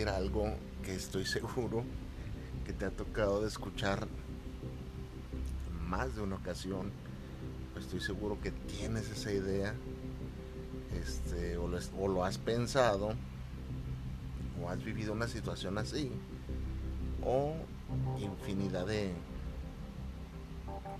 Compartir 0.00 0.08
algo 0.08 0.54
que 0.82 0.94
estoy 0.94 1.24
seguro 1.26 1.84
que 2.64 2.72
te 2.72 2.84
ha 2.84 2.90
tocado 2.90 3.42
de 3.42 3.48
escuchar 3.48 4.06
más 5.88 6.14
de 6.14 6.22
una 6.22 6.36
ocasión. 6.36 6.90
Estoy 7.78 8.00
seguro 8.00 8.38
que 8.40 8.50
tienes 8.50 9.10
esa 9.10 9.32
idea, 9.32 9.74
este, 10.94 11.56
o, 11.56 11.66
lo, 11.66 11.78
o 11.98 12.08
lo 12.08 12.24
has 12.24 12.36
pensado, 12.38 13.14
o 14.62 14.68
has 14.68 14.84
vivido 14.84 15.12
una 15.12 15.26
situación 15.26 15.78
así, 15.78 16.12
o 17.24 17.54
infinidad 18.20 18.86
de, 18.86 19.12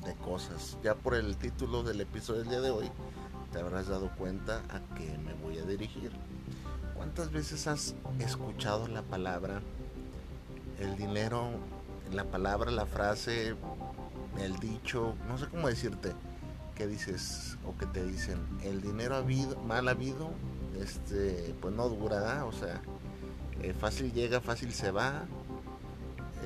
de 0.04 0.14
cosas. 0.24 0.78
Ya 0.82 0.94
por 0.94 1.14
el 1.14 1.36
título 1.36 1.82
del 1.82 2.00
episodio 2.00 2.40
del 2.40 2.48
día 2.48 2.60
de 2.60 2.70
hoy, 2.70 2.90
te 3.52 3.58
habrás 3.58 3.88
dado 3.88 4.10
cuenta 4.16 4.62
a 4.70 4.94
que 4.94 5.18
me 5.18 5.34
voy 5.34 5.58
a 5.58 5.64
dirigir. 5.64 6.12
¿Cuántas 7.00 7.32
veces 7.32 7.66
has 7.66 7.94
escuchado 8.18 8.86
la 8.86 9.00
palabra, 9.00 9.62
el 10.78 10.98
dinero, 10.98 11.48
la 12.12 12.24
palabra, 12.24 12.70
la 12.70 12.84
frase, 12.84 13.56
el 14.38 14.58
dicho, 14.58 15.14
no 15.26 15.38
sé 15.38 15.46
cómo 15.46 15.68
decirte, 15.68 16.12
que 16.74 16.86
dices 16.86 17.56
o 17.64 17.74
que 17.78 17.86
te 17.86 18.04
dicen, 18.04 18.38
el 18.62 18.82
dinero 18.82 19.16
habido, 19.16 19.58
mal 19.62 19.88
habido, 19.88 20.28
este, 20.78 21.54
pues 21.62 21.74
no 21.74 21.88
dura, 21.88 22.44
o 22.44 22.52
sea, 22.52 22.82
eh, 23.62 23.72
fácil 23.72 24.12
llega, 24.12 24.42
fácil 24.42 24.70
se 24.74 24.90
va, 24.90 25.24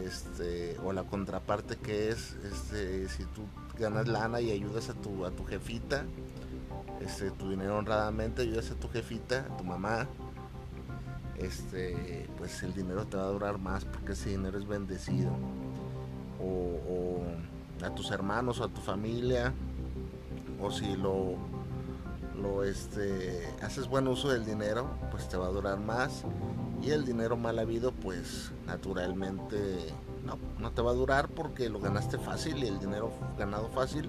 este, 0.04 0.78
o 0.84 0.92
la 0.92 1.02
contraparte 1.02 1.78
que 1.78 2.10
es, 2.10 2.36
este, 2.44 3.08
si 3.08 3.24
tú 3.24 3.42
ganas 3.76 4.06
lana 4.06 4.40
y 4.40 4.52
ayudas 4.52 4.88
a 4.88 4.94
tu, 4.94 5.26
a 5.26 5.32
tu 5.32 5.44
jefita, 5.44 6.04
este, 7.00 7.32
tu 7.32 7.50
dinero 7.50 7.76
honradamente, 7.76 8.42
ayudas 8.42 8.70
a 8.70 8.76
tu 8.76 8.88
jefita, 8.88 9.48
a 9.50 9.56
tu 9.56 9.64
mamá, 9.64 10.06
este, 11.38 12.28
pues 12.38 12.62
el 12.62 12.74
dinero 12.74 13.06
te 13.06 13.16
va 13.16 13.24
a 13.24 13.28
durar 13.28 13.58
más 13.58 13.84
porque 13.84 14.12
ese 14.12 14.30
dinero 14.30 14.58
es 14.58 14.66
bendecido. 14.66 15.30
O, 16.40 17.22
a 17.84 17.94
tus 17.94 18.10
hermanos 18.10 18.60
o 18.60 18.64
a 18.64 18.68
tu 18.68 18.80
familia, 18.80 19.52
o 20.60 20.70
si 20.70 20.96
lo, 20.96 21.34
lo 22.40 22.64
este, 22.64 23.46
haces 23.62 23.88
buen 23.88 24.08
uso 24.08 24.30
del 24.30 24.44
dinero, 24.46 24.88
pues 25.10 25.28
te 25.28 25.36
va 25.36 25.46
a 25.46 25.50
durar 25.50 25.78
más. 25.78 26.24
Y 26.80 26.90
el 26.90 27.04
dinero 27.04 27.36
mal 27.36 27.58
habido, 27.58 27.92
pues 27.92 28.52
naturalmente 28.66 29.92
no, 30.24 30.38
no 30.58 30.70
te 30.70 30.82
va 30.82 30.92
a 30.92 30.94
durar 30.94 31.28
porque 31.28 31.68
lo 31.68 31.80
ganaste 31.80 32.18
fácil 32.18 32.62
y 32.62 32.68
el 32.68 32.78
dinero 32.78 33.10
ganado 33.38 33.68
fácil, 33.68 34.08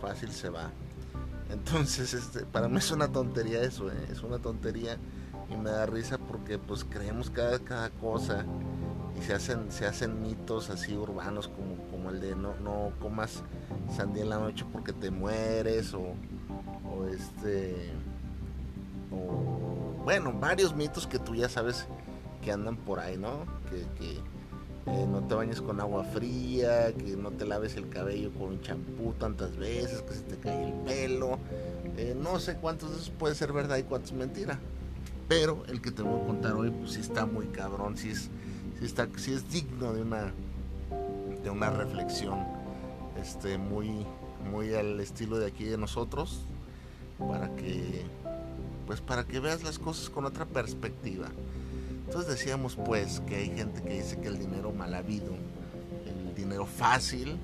fácil 0.00 0.30
se 0.30 0.48
va. 0.48 0.70
Entonces, 1.50 2.14
este, 2.14 2.44
para 2.44 2.68
mí 2.68 2.78
es 2.78 2.90
una 2.90 3.08
tontería 3.08 3.62
eso, 3.62 3.90
¿eh? 3.90 4.08
es 4.10 4.22
una 4.22 4.38
tontería 4.38 4.98
y 5.50 5.56
me 5.56 5.70
da 5.70 5.86
risa 5.86 6.17
porque 6.48 6.64
pues 6.66 6.84
creemos 6.84 7.28
cada, 7.28 7.58
cada 7.58 7.90
cosa 7.90 8.46
y 9.18 9.22
se 9.22 9.34
hacen, 9.34 9.70
se 9.70 9.84
hacen 9.84 10.22
mitos 10.22 10.70
así 10.70 10.96
urbanos 10.96 11.46
como, 11.46 11.76
como 11.90 12.08
el 12.08 12.22
de 12.22 12.34
no, 12.34 12.54
no 12.64 12.90
comas 13.00 13.42
sandía 13.94 14.22
en 14.22 14.30
la 14.30 14.38
noche 14.38 14.64
porque 14.72 14.94
te 14.94 15.10
mueres 15.10 15.92
o, 15.92 16.14
o 16.90 17.06
este 17.06 17.92
o 19.12 20.02
bueno 20.04 20.32
varios 20.32 20.74
mitos 20.74 21.06
que 21.06 21.18
tú 21.18 21.34
ya 21.34 21.50
sabes 21.50 21.86
que 22.42 22.50
andan 22.50 22.76
por 22.78 22.98
ahí 22.98 23.18
no 23.18 23.44
que, 23.68 23.84
que 24.90 25.06
no 25.06 25.20
te 25.24 25.34
bañes 25.34 25.60
con 25.60 25.82
agua 25.82 26.02
fría 26.04 26.94
que 26.94 27.14
no 27.14 27.30
te 27.30 27.44
laves 27.44 27.76
el 27.76 27.90
cabello 27.90 28.32
con 28.32 28.48
un 28.48 28.62
champú 28.62 29.12
tantas 29.18 29.54
veces 29.58 30.00
que 30.00 30.14
se 30.14 30.22
te 30.22 30.38
cae 30.38 30.68
el 30.68 30.72
pelo 30.86 31.38
eh, 31.98 32.16
no 32.18 32.38
sé 32.38 32.56
cuántos 32.56 32.90
de 32.92 32.96
esos 32.96 33.10
puede 33.10 33.34
ser 33.34 33.52
verdad 33.52 33.76
y 33.76 33.82
cuántos 33.82 34.14
mentira 34.14 34.58
pero 35.28 35.62
el 35.68 35.82
que 35.82 35.90
te 35.90 36.02
voy 36.02 36.20
a 36.20 36.26
contar 36.26 36.54
hoy, 36.54 36.70
pues 36.70 36.92
sí 36.92 37.00
está 37.00 37.26
muy 37.26 37.46
cabrón, 37.46 37.96
sí 37.96 38.10
es, 38.10 38.30
sí 38.78 38.84
está, 38.84 39.06
sí 39.16 39.34
es 39.34 39.50
digno 39.50 39.92
de 39.92 40.02
una, 40.02 40.32
de 41.44 41.50
una 41.50 41.68
reflexión, 41.68 42.38
este, 43.20 43.58
muy, 43.58 44.06
muy 44.50 44.74
al 44.74 44.98
estilo 45.00 45.38
de 45.38 45.46
aquí 45.46 45.64
de 45.64 45.76
nosotros, 45.76 46.40
para 47.18 47.54
que, 47.56 48.04
pues 48.86 49.02
para 49.02 49.24
que 49.24 49.38
veas 49.38 49.62
las 49.62 49.78
cosas 49.78 50.08
con 50.08 50.24
otra 50.24 50.46
perspectiva. 50.46 51.28
Entonces 52.06 52.30
decíamos 52.30 52.76
pues 52.76 53.20
que 53.20 53.36
hay 53.36 53.50
gente 53.54 53.82
que 53.82 53.94
dice 53.94 54.18
que 54.18 54.28
el 54.28 54.38
dinero 54.38 54.72
mal 54.72 54.94
habido, 54.94 55.34
el 56.06 56.34
dinero 56.34 56.64
fácil, 56.64 57.36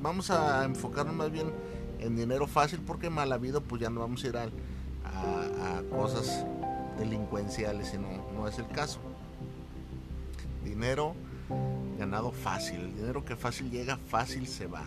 vamos 0.00 0.30
a 0.30 0.64
enfocarnos 0.64 1.14
más 1.16 1.32
bien 1.32 1.50
en 1.98 2.14
dinero 2.14 2.46
fácil 2.46 2.80
porque 2.86 3.10
mal 3.10 3.32
habido 3.32 3.62
pues 3.62 3.82
ya 3.82 3.90
no 3.90 4.00
vamos 4.00 4.22
a 4.22 4.26
ir 4.28 4.36
a, 4.36 4.42
a, 4.42 5.78
a 5.78 5.82
cosas 5.90 6.44
delincuenciales, 6.98 7.88
si 7.88 7.98
no, 7.98 8.08
no 8.34 8.48
es 8.48 8.58
el 8.58 8.68
caso. 8.68 9.00
Dinero 10.64 11.14
ganado 11.98 12.32
fácil, 12.32 12.80
el 12.80 12.94
dinero 12.94 13.24
que 13.24 13.36
fácil 13.36 13.70
llega, 13.70 13.96
fácil 13.96 14.46
se 14.46 14.66
va. 14.66 14.84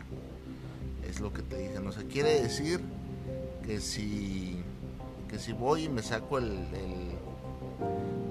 Es 1.07 1.19
lo 1.19 1.33
que 1.33 1.41
te 1.41 1.57
dije, 1.57 1.79
no 1.79 1.91
se 1.91 2.05
quiere 2.05 2.41
decir 2.41 2.81
que 3.65 3.79
si 3.79 4.63
que 5.27 5.37
si 5.37 5.53
voy 5.53 5.83
y 5.83 5.89
me 5.89 6.01
saco 6.01 6.39
el, 6.39 6.67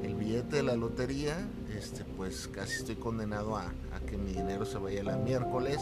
el, 0.03 0.15
billete 0.17 0.57
de 0.57 0.63
la 0.65 0.75
lotería, 0.75 1.37
este 1.73 2.05
pues 2.05 2.49
casi 2.49 2.79
estoy 2.79 2.97
condenado 2.97 3.57
a, 3.57 3.67
a 3.95 4.01
que 4.05 4.19
mi 4.19 4.33
dinero 4.33 4.67
se 4.67 4.79
vaya 4.79 5.05
la 5.05 5.17
miércoles 5.17 5.79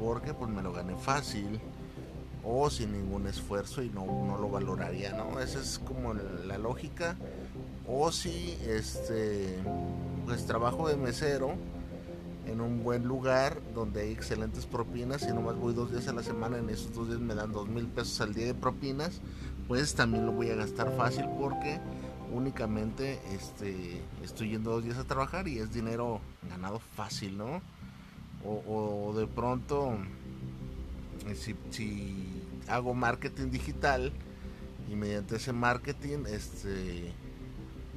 porque 0.00 0.32
pues 0.32 0.50
me 0.50 0.62
lo 0.62 0.72
gané 0.72 0.96
fácil 0.96 1.60
o 2.44 2.70
sin 2.70 2.92
ningún 2.92 3.26
esfuerzo 3.26 3.82
y 3.82 3.90
no, 3.90 4.04
no 4.04 4.38
lo 4.38 4.48
valoraría, 4.48 5.12
¿no? 5.12 5.40
Esa 5.40 5.60
es 5.60 5.78
como 5.78 6.14
la 6.14 6.58
lógica. 6.58 7.16
O 7.86 8.12
si 8.12 8.56
este 8.66 9.58
pues 10.26 10.46
trabajo 10.46 10.88
de 10.88 10.96
mesero 10.96 11.54
en 12.46 12.60
un 12.60 12.82
buen 12.82 13.04
lugar 13.04 13.60
donde 13.74 14.02
hay 14.02 14.12
excelentes 14.12 14.66
propinas 14.66 15.22
y 15.22 15.32
nomás 15.32 15.56
voy 15.56 15.74
dos 15.74 15.90
días 15.90 16.08
a 16.08 16.12
la 16.12 16.22
semana, 16.22 16.58
en 16.58 16.70
esos 16.70 16.94
dos 16.94 17.08
días 17.08 17.20
me 17.20 17.34
dan 17.34 17.52
dos 17.52 17.68
mil 17.68 17.86
pesos 17.86 18.20
al 18.20 18.34
día 18.34 18.46
de 18.46 18.54
propinas, 18.54 19.20
pues 19.68 19.94
también 19.94 20.26
lo 20.26 20.32
voy 20.32 20.50
a 20.50 20.56
gastar 20.56 20.94
fácil 20.96 21.26
porque 21.38 21.78
únicamente 22.32 23.20
este, 23.32 24.00
estoy 24.22 24.50
yendo 24.50 24.70
dos 24.70 24.84
días 24.84 24.98
a 24.98 25.04
trabajar 25.04 25.48
y 25.48 25.58
es 25.58 25.72
dinero 25.72 26.20
ganado 26.48 26.80
fácil, 26.96 27.36
¿no? 27.36 27.60
O, 28.44 29.08
o 29.08 29.14
de 29.14 29.26
pronto 29.26 29.98
eh, 31.26 31.34
si, 31.70 32.26
hago 32.68 32.94
marketing 32.94 33.50
digital 33.50 34.12
y 34.90 34.94
mediante 34.94 35.36
ese 35.36 35.52
marketing 35.52 36.24
este 36.28 37.12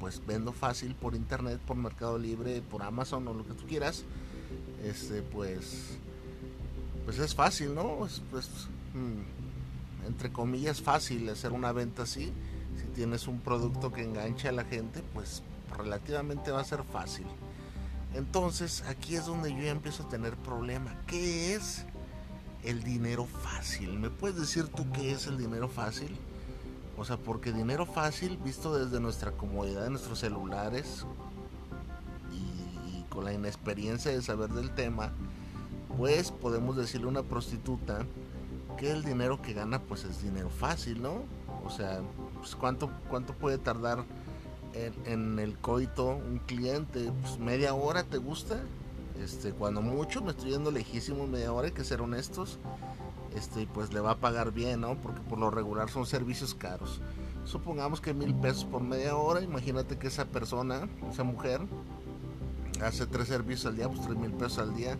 pues 0.00 0.20
vendo 0.26 0.52
fácil 0.52 0.94
por 0.94 1.14
internet, 1.14 1.60
por 1.60 1.76
Mercado 1.76 2.18
Libre, 2.18 2.60
por 2.60 2.82
Amazon 2.82 3.26
o 3.28 3.34
lo 3.34 3.46
que 3.46 3.54
tú 3.54 3.66
quieras, 3.66 4.04
este 4.84 5.22
pues 5.22 5.98
pues 7.04 7.18
es 7.18 7.34
fácil, 7.34 7.74
¿no? 7.74 7.98
pues, 8.30 8.50
mm, 8.94 10.06
entre 10.06 10.32
comillas 10.32 10.80
fácil 10.80 11.28
hacer 11.28 11.52
una 11.52 11.72
venta 11.72 12.02
así. 12.04 12.32
Si 12.76 12.86
tienes 12.94 13.28
un 13.28 13.40
producto 13.40 13.92
que 13.92 14.02
enganche 14.02 14.48
a 14.48 14.52
la 14.52 14.64
gente, 14.64 15.02
pues 15.12 15.42
relativamente 15.76 16.50
va 16.50 16.60
a 16.60 16.64
ser 16.64 16.82
fácil. 16.82 17.26
Entonces 18.14 18.82
aquí 18.82 19.16
es 19.16 19.26
donde 19.26 19.52
yo 19.52 19.62
ya 19.62 19.70
empiezo 19.70 20.04
a 20.04 20.08
tener 20.08 20.36
problema. 20.36 20.96
¿Qué 21.06 21.54
es 21.54 21.84
el 22.64 22.82
dinero 22.82 23.26
fácil. 23.26 23.98
¿Me 23.98 24.10
puedes 24.10 24.36
decir 24.38 24.68
tú 24.68 24.84
qué 24.92 25.12
es 25.12 25.26
el 25.26 25.38
dinero 25.38 25.68
fácil? 25.68 26.16
O 26.96 27.04
sea, 27.04 27.16
porque 27.16 27.52
dinero 27.52 27.86
fácil, 27.86 28.38
visto 28.38 28.76
desde 28.76 29.00
nuestra 29.00 29.32
comodidad 29.32 29.84
de 29.84 29.90
nuestros 29.90 30.20
celulares 30.20 31.04
y, 32.32 33.02
con 33.10 33.24
la 33.24 33.32
inexperiencia 33.32 34.10
de 34.10 34.22
saber 34.22 34.50
del 34.50 34.70
tema, 34.70 35.12
pues 35.96 36.30
podemos 36.30 36.76
decirle 36.76 37.06
a 37.06 37.10
una 37.10 37.22
prostituta 37.22 38.04
que 38.78 38.90
el 38.90 39.04
dinero 39.04 39.40
que 39.40 39.52
gana 39.52 39.80
pues 39.80 40.04
es 40.04 40.22
dinero 40.22 40.50
fácil, 40.50 41.02
¿no? 41.02 41.22
O 41.64 41.70
sea, 41.70 42.00
pues 42.38 42.56
cuánto, 42.56 42.90
cuánto 43.08 43.34
puede 43.34 43.58
tardar 43.58 44.04
en, 45.04 45.38
el 45.38 45.56
coito 45.58 46.16
un 46.16 46.40
cliente, 46.46 47.12
pues 47.22 47.38
media 47.38 47.74
hora 47.74 48.02
te 48.04 48.18
gusta, 48.18 48.60
este, 49.22 49.52
cuando 49.52 49.82
mucho, 49.82 50.22
me 50.22 50.30
estoy 50.30 50.50
yendo 50.50 50.70
lejísimo 50.70 51.26
media 51.26 51.52
hora, 51.52 51.68
hay 51.68 51.72
que 51.72 51.84
ser 51.84 52.00
honestos, 52.00 52.58
este, 53.34 53.66
pues 53.66 53.92
le 53.92 54.00
va 54.00 54.12
a 54.12 54.18
pagar 54.18 54.52
bien, 54.52 54.80
¿no? 54.80 54.96
Porque 55.00 55.20
por 55.20 55.38
lo 55.38 55.50
regular 55.50 55.90
son 55.90 56.06
servicios 56.06 56.54
caros. 56.54 57.00
Supongamos 57.44 58.00
que 58.00 58.14
mil 58.14 58.34
pesos 58.34 58.64
por 58.64 58.82
media 58.82 59.16
hora, 59.16 59.40
imagínate 59.42 59.98
que 59.98 60.06
esa 60.06 60.24
persona, 60.24 60.88
esa 61.10 61.24
mujer, 61.24 61.60
hace 62.82 63.06
tres 63.06 63.28
servicios 63.28 63.66
al 63.66 63.76
día, 63.76 63.88
pues 63.88 64.00
tres 64.02 64.16
mil 64.16 64.32
pesos 64.32 64.58
al 64.58 64.74
día 64.74 64.96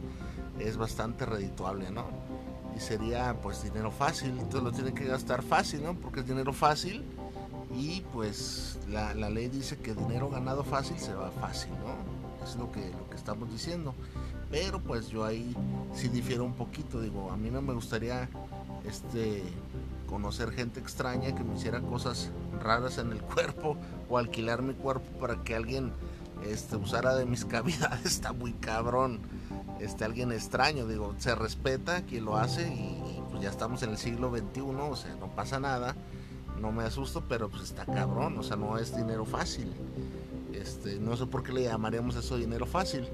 es 0.58 0.76
bastante 0.76 1.26
redituable, 1.26 1.90
¿no? 1.90 2.06
Y 2.76 2.80
sería 2.80 3.36
pues 3.40 3.62
dinero 3.62 3.90
fácil, 3.90 4.30
entonces 4.30 4.62
lo 4.62 4.72
tiene 4.72 4.92
que 4.92 5.06
gastar 5.06 5.42
fácil, 5.42 5.82
¿no? 5.82 5.94
Porque 5.94 6.20
es 6.20 6.26
dinero 6.26 6.52
fácil 6.52 7.04
y 7.72 8.02
pues 8.12 8.78
la, 8.88 9.14
ley 9.14 9.48
dice 9.48 9.78
que 9.78 9.94
dinero 9.94 10.28
ganado 10.30 10.64
fácil 10.64 10.98
se 10.98 11.14
va 11.14 11.30
fácil, 11.30 11.72
¿no? 11.72 12.13
Es 12.44 12.56
lo 12.56 12.70
que, 12.70 12.90
lo 12.90 13.08
que 13.08 13.16
estamos 13.16 13.50
diciendo. 13.50 13.94
Pero 14.50 14.78
pues 14.80 15.08
yo 15.08 15.24
ahí 15.24 15.56
sí 15.94 16.08
difiero 16.08 16.44
un 16.44 16.54
poquito, 16.54 17.00
digo, 17.00 17.32
a 17.32 17.36
mí 17.36 17.50
no 17.50 17.60
me 17.60 17.72
gustaría 17.72 18.28
este 18.86 19.42
conocer 20.06 20.52
gente 20.52 20.78
extraña 20.78 21.34
que 21.34 21.42
me 21.42 21.56
hiciera 21.56 21.80
cosas 21.80 22.30
raras 22.62 22.98
en 22.98 23.10
el 23.10 23.22
cuerpo 23.34 23.76
o 24.08 24.18
alquilar 24.18 24.62
mi 24.62 24.74
cuerpo 24.74 25.18
para 25.18 25.42
que 25.42 25.56
alguien 25.56 25.92
este, 26.46 26.76
usara 26.76 27.14
de 27.14 27.26
mis 27.26 27.44
cavidades, 27.46 28.06
está 28.06 28.32
muy 28.32 28.52
cabrón. 28.52 29.20
Este, 29.80 30.04
alguien 30.04 30.30
extraño, 30.30 30.86
digo, 30.86 31.14
se 31.18 31.34
respeta 31.34 32.02
quien 32.02 32.24
lo 32.24 32.36
hace 32.36 32.68
y, 32.68 33.20
pues 33.30 33.42
ya 33.42 33.50
estamos 33.50 33.82
en 33.82 33.90
el 33.90 33.98
siglo 33.98 34.30
XXI, 34.30 34.60
o 34.60 34.96
sea, 34.96 35.14
no 35.16 35.26
pasa 35.34 35.58
nada, 35.58 35.96
no 36.60 36.70
me 36.70 36.84
asusto, 36.84 37.24
pero 37.28 37.48
pues 37.48 37.64
está 37.64 37.84
cabrón, 37.84 38.38
o 38.38 38.42
sea, 38.42 38.56
no 38.56 38.78
es 38.78 38.96
dinero 38.96 39.24
fácil. 39.24 39.72
Este, 40.64 40.98
no 40.98 41.14
sé 41.14 41.26
por 41.26 41.42
qué 41.42 41.52
le 41.52 41.64
llamaríamos 41.64 42.16
eso 42.16 42.38
dinero 42.38 42.64
fácil. 42.64 43.06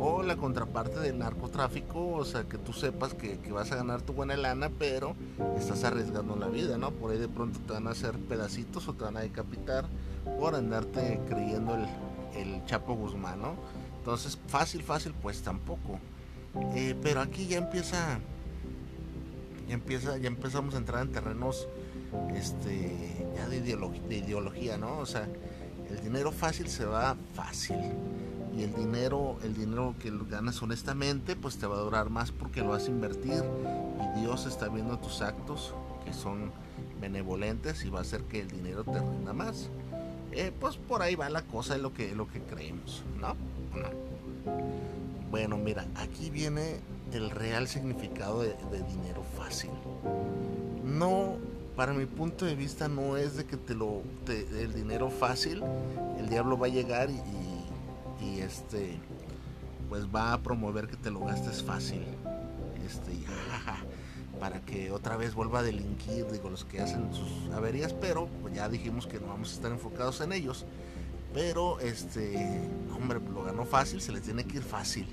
O 0.00 0.24
la 0.24 0.36
contraparte 0.36 0.98
del 0.98 1.16
narcotráfico, 1.16 2.08
o 2.08 2.24
sea, 2.24 2.42
que 2.42 2.58
tú 2.58 2.72
sepas 2.72 3.14
que, 3.14 3.38
vas 3.52 3.70
a 3.70 3.76
ganar 3.76 4.02
tu 4.02 4.14
buena 4.14 4.36
lana, 4.36 4.68
pero 4.80 5.14
estás 5.56 5.84
arriesgando 5.84 6.34
la 6.34 6.48
vida, 6.48 6.76
¿no? 6.76 6.90
Por 6.90 7.12
ahí 7.12 7.18
de 7.18 7.28
pronto 7.28 7.60
te 7.60 7.72
van 7.72 7.86
a 7.86 7.90
hacer 7.90 8.18
pedacitos 8.18 8.88
o 8.88 8.94
te 8.94 9.04
van 9.04 9.16
a 9.16 9.20
decapitar 9.20 9.86
por 10.40 10.56
andarte 10.56 11.20
creyendo 11.28 11.76
el, 11.76 11.86
el 12.34 12.64
Chapo 12.64 12.96
Guzmán, 12.96 13.42
¿no? 13.42 13.54
Entonces, 13.98 14.36
fácil, 14.48 14.82
fácil, 14.82 15.14
pues 15.22 15.40
tampoco. 15.42 16.00
Eh, 16.74 16.96
pero 17.00 17.20
aquí 17.20 17.46
ya 17.46 17.58
empieza, 17.58 18.18
ya 19.68 19.74
empieza, 19.74 20.18
ya 20.18 20.26
empezamos 20.26 20.74
a 20.74 20.78
entrar 20.78 21.02
en 21.02 21.12
terrenos, 21.12 21.68
este, 22.34 23.28
ya 23.36 23.48
de, 23.48 23.60
de 23.60 24.16
ideología, 24.16 24.76
¿no? 24.78 24.98
O 24.98 25.06
sea, 25.06 25.28
el 25.90 26.00
dinero 26.02 26.32
fácil 26.32 26.68
se 26.68 26.84
va 26.84 27.16
fácil 27.34 27.78
y 28.56 28.62
el 28.62 28.74
dinero, 28.74 29.38
el 29.44 29.54
dinero 29.54 29.94
que 30.00 30.12
ganas 30.28 30.60
honestamente, 30.62 31.36
pues 31.36 31.58
te 31.58 31.66
va 31.66 31.76
a 31.76 31.80
durar 31.80 32.10
más 32.10 32.32
porque 32.32 32.60
lo 32.60 32.70
vas 32.70 32.86
a 32.86 32.90
invertir 32.90 33.42
y 34.16 34.20
Dios 34.20 34.46
está 34.46 34.68
viendo 34.68 34.98
tus 34.98 35.22
actos 35.22 35.74
que 36.04 36.12
son 36.12 36.50
benevolentes 37.00 37.84
y 37.84 37.90
va 37.90 38.00
a 38.00 38.02
hacer 38.02 38.22
que 38.22 38.40
el 38.40 38.48
dinero 38.48 38.84
te 38.84 38.98
rinda 38.98 39.32
más. 39.32 39.70
Eh, 40.32 40.52
pues 40.58 40.76
por 40.76 41.02
ahí 41.02 41.14
va 41.14 41.30
la 41.30 41.42
cosa 41.42 41.74
de 41.74 41.80
lo 41.80 41.94
que, 41.94 42.14
lo 42.14 42.28
que 42.28 42.40
creemos, 42.40 43.02
¿no? 43.20 43.34
Bueno, 45.30 45.56
mira, 45.56 45.86
aquí 45.94 46.30
viene 46.30 46.80
el 47.12 47.30
real 47.30 47.68
significado 47.68 48.42
de, 48.42 48.54
dinero 48.88 49.22
fácil. 49.36 49.70
No, 50.84 51.36
para 51.78 51.92
mi 51.92 52.06
punto 52.06 52.44
de 52.44 52.56
vista, 52.56 52.88
no 52.88 53.16
es 53.16 53.36
de 53.36 53.44
que 53.44 53.56
te 53.56 53.72
lo, 53.72 54.02
el 54.26 54.74
dinero 54.74 55.10
fácil, 55.10 55.62
el 56.18 56.28
diablo 56.28 56.58
va 56.58 56.66
a 56.66 56.70
llegar 56.70 57.08
y, 57.08 58.40
este, 58.40 58.98
pues 59.88 60.04
va 60.12 60.32
a 60.32 60.42
promover 60.42 60.88
que 60.88 60.96
te 60.96 61.12
lo 61.12 61.20
gastes 61.20 61.62
fácil. 61.62 62.04
Este, 62.84 63.12
y, 63.12 63.24
para 64.40 64.60
que 64.62 64.90
otra 64.90 65.16
vez 65.16 65.34
vuelva 65.34 65.60
a 65.60 65.62
delinquir, 65.62 66.26
digo, 66.32 66.50
los 66.50 66.64
que 66.64 66.80
hacen 66.80 67.14
sus 67.14 67.54
averías, 67.54 67.92
pero 67.92 68.26
pues, 68.42 68.54
ya 68.54 68.68
dijimos 68.68 69.06
que 69.06 69.20
no 69.20 69.28
vamos 69.28 69.52
a 69.52 69.54
estar 69.54 69.70
enfocados 69.70 70.20
en 70.20 70.32
ellos. 70.32 70.66
Pero, 71.32 71.78
este, 71.78 72.68
hombre, 72.92 73.20
lo 73.32 73.44
ganó 73.44 73.64
fácil, 73.64 74.00
se 74.00 74.10
les 74.10 74.22
tiene 74.22 74.42
que 74.42 74.56
ir 74.56 74.64
fácil. 74.64 75.06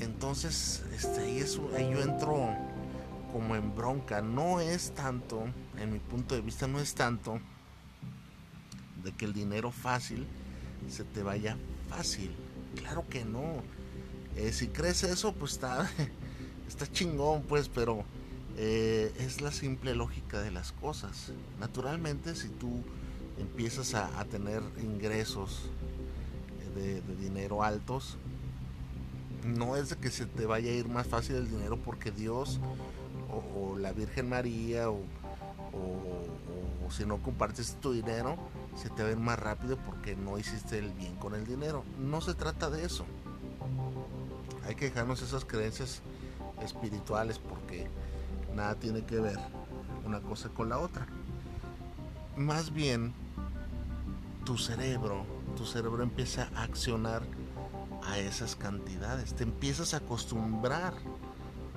Entonces, 0.00 0.84
este, 0.94 1.20
ahí, 1.20 1.38
es, 1.38 1.58
ahí 1.74 1.88
yo 1.90 2.02
entro 2.02 2.54
como 3.36 3.54
en 3.54 3.74
bronca. 3.74 4.22
No 4.22 4.60
es 4.60 4.92
tanto, 4.92 5.44
en 5.78 5.92
mi 5.92 5.98
punto 5.98 6.34
de 6.34 6.40
vista, 6.40 6.66
no 6.66 6.80
es 6.80 6.94
tanto 6.94 7.38
de 9.04 9.12
que 9.12 9.26
el 9.26 9.34
dinero 9.34 9.70
fácil 9.70 10.26
se 10.88 11.04
te 11.04 11.22
vaya 11.22 11.58
fácil. 11.90 12.34
Claro 12.76 13.04
que 13.10 13.26
no. 13.26 13.62
Eh, 14.36 14.52
si 14.52 14.68
crees 14.68 15.02
eso, 15.02 15.34
pues 15.34 15.52
está 15.52 15.86
está 16.66 16.90
chingón, 16.90 17.42
pues, 17.42 17.68
pero 17.68 18.06
eh, 18.56 19.12
es 19.18 19.42
la 19.42 19.52
simple 19.52 19.94
lógica 19.94 20.40
de 20.40 20.50
las 20.50 20.72
cosas. 20.72 21.34
Naturalmente, 21.60 22.34
si 22.36 22.48
tú 22.48 22.82
empiezas 23.38 23.92
a, 23.92 24.24
tener 24.24 24.62
ingresos 24.82 25.68
de, 26.74 27.02
dinero 27.20 27.62
altos, 27.62 28.16
no 29.44 29.76
es 29.76 29.90
de 29.90 29.96
que 29.96 30.10
se 30.10 30.24
te 30.24 30.46
vaya 30.46 30.70
a 30.70 30.74
ir 30.74 30.88
más 30.88 31.06
fácil 31.06 31.36
el 31.36 31.50
dinero 31.50 31.76
porque 31.76 32.10
Dios 32.10 32.60
o, 33.54 33.76
la 33.78 33.92
Virgen 33.92 34.28
María 34.28 34.90
o, 34.90 35.00
o, 35.72 36.90
si 36.90 37.04
no 37.04 37.18
compartes 37.18 37.76
tu 37.80 37.92
dinero, 37.92 38.36
se 38.76 38.88
te 38.90 39.10
ir 39.10 39.16
más 39.16 39.38
rápido 39.38 39.76
porque 39.76 40.14
no 40.14 40.38
hiciste 40.38 40.78
el 40.78 40.92
bien 40.92 41.16
con 41.16 41.34
el 41.34 41.46
dinero. 41.46 41.84
No 41.98 42.20
se 42.20 42.34
trata 42.34 42.70
de 42.70 42.84
eso. 42.84 43.04
Hay 44.66 44.74
que 44.74 44.86
dejarnos 44.86 45.20
esas 45.20 45.44
creencias 45.44 46.00
espirituales 46.62 47.38
porque 47.38 47.88
nada 48.54 48.74
tiene 48.76 49.04
que 49.04 49.20
ver 49.20 49.38
una 50.04 50.20
cosa 50.20 50.48
con 50.48 50.68
la 50.68 50.78
otra. 50.78 51.06
Más 52.36 52.72
bien, 52.72 53.12
tu 54.44 54.56
cerebro, 54.56 55.24
tu 55.56 55.64
cerebro 55.66 56.02
empieza 56.02 56.48
a 56.54 56.62
accionar 56.62 57.22
a 58.04 58.18
esas 58.18 58.54
cantidades, 58.54 59.34
te 59.34 59.42
empiezas 59.42 59.92
a 59.94 59.98
acostumbrar 59.98 60.94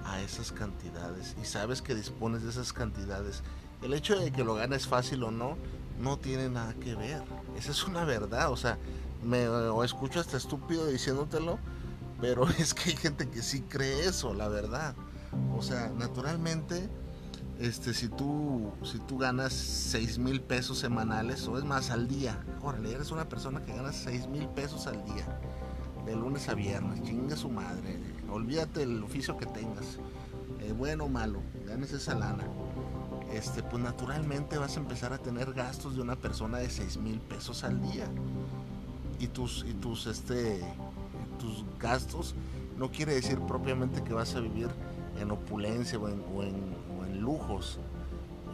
a 0.10 0.22
esas 0.22 0.52
cantidades 0.52 1.36
y 1.42 1.46
sabes 1.46 1.82
que 1.82 1.96
dispones 1.96 2.44
de 2.44 2.50
esas 2.50 2.74
cantidades. 2.74 3.44
El 3.82 3.94
hecho 3.94 4.20
de 4.20 4.32
que 4.32 4.44
lo 4.44 4.56
ganes 4.56 4.88
fácil 4.88 5.24
o 5.24 5.32
no, 5.32 5.58
no 6.00 6.18
tiene 6.18 6.50
nada 6.50 6.74
que 6.74 6.96
ver. 6.96 7.24
Esa 7.58 7.72
es 7.72 7.86
una 7.86 8.04
verdad, 8.06 8.52
o 8.52 8.58
sea, 8.58 8.78
me 9.24 9.48
o 9.48 9.84
escucho 9.84 10.20
hasta 10.20 10.38
estúpido 10.38 10.88
diciéndotelo, 10.88 11.60
pero 12.20 12.48
es 12.60 12.74
que 12.74 12.92
hay 12.92 12.96
gente 12.96 13.30
que 13.30 13.42
sí 13.42 13.62
cree 13.62 14.08
eso, 14.08 14.34
la 14.34 14.48
verdad. 14.48 14.96
O 15.56 15.62
sea, 15.62 15.92
naturalmente, 15.96 16.90
este, 17.60 17.94
si 17.94 18.08
tú, 18.08 18.72
si 18.84 18.98
tú 19.00 19.18
ganas 19.18 19.54
6 19.54 20.18
mil 20.18 20.42
pesos 20.42 20.80
semanales, 20.80 21.48
o 21.48 21.58
es 21.58 21.64
más 21.64 21.92
al 21.92 22.08
día, 22.08 22.44
órale, 22.62 22.94
eres 22.94 23.12
una 23.12 23.28
persona 23.30 23.64
que 23.64 23.76
gana 23.76 23.94
6 23.94 24.28
mil 24.28 24.48
pesos 24.48 24.88
al 24.88 25.04
día, 25.06 25.40
de 26.06 26.16
lunes 26.16 26.50
a 26.50 26.56
viernes, 26.56 27.04
chinga 27.04 27.36
su 27.36 27.50
madre, 27.50 28.00
olvídate 28.32 28.82
del 28.82 29.04
oficio 29.04 29.38
que 29.38 29.46
tengas, 29.46 30.00
eh, 30.60 30.74
bueno 30.78 31.06
o 31.06 31.10
malo, 31.10 31.42
ganes 31.66 31.92
esa 31.94 32.16
lana. 32.16 32.46
Este, 33.34 33.62
pues 33.62 33.82
naturalmente 33.84 34.58
vas 34.58 34.76
a 34.78 34.80
empezar 34.80 35.14
a 35.14 35.20
tener 35.20 35.54
gastos 35.54 35.96
de 35.96 36.02
una 36.02 36.16
persona 36.16 36.58
de 36.58 36.70
6 36.70 36.98
mil 36.98 37.20
pesos 37.20 37.64
al 37.64 37.82
día. 37.82 38.08
Y 39.20 39.28
tus, 39.28 39.66
y 39.68 39.74
tus, 39.74 40.08
este, 40.08 40.62
tus 41.40 41.64
gastos 41.80 42.34
no 42.78 42.90
quiere 42.90 43.14
decir 43.14 43.40
propiamente 43.42 44.04
que 44.04 44.14
vas 44.14 44.36
a 44.36 44.40
vivir 44.40 44.70
en 45.20 45.32
opulencia 45.32 46.00
o 46.00 46.08
en, 46.08 46.80
lujos. 47.22 47.80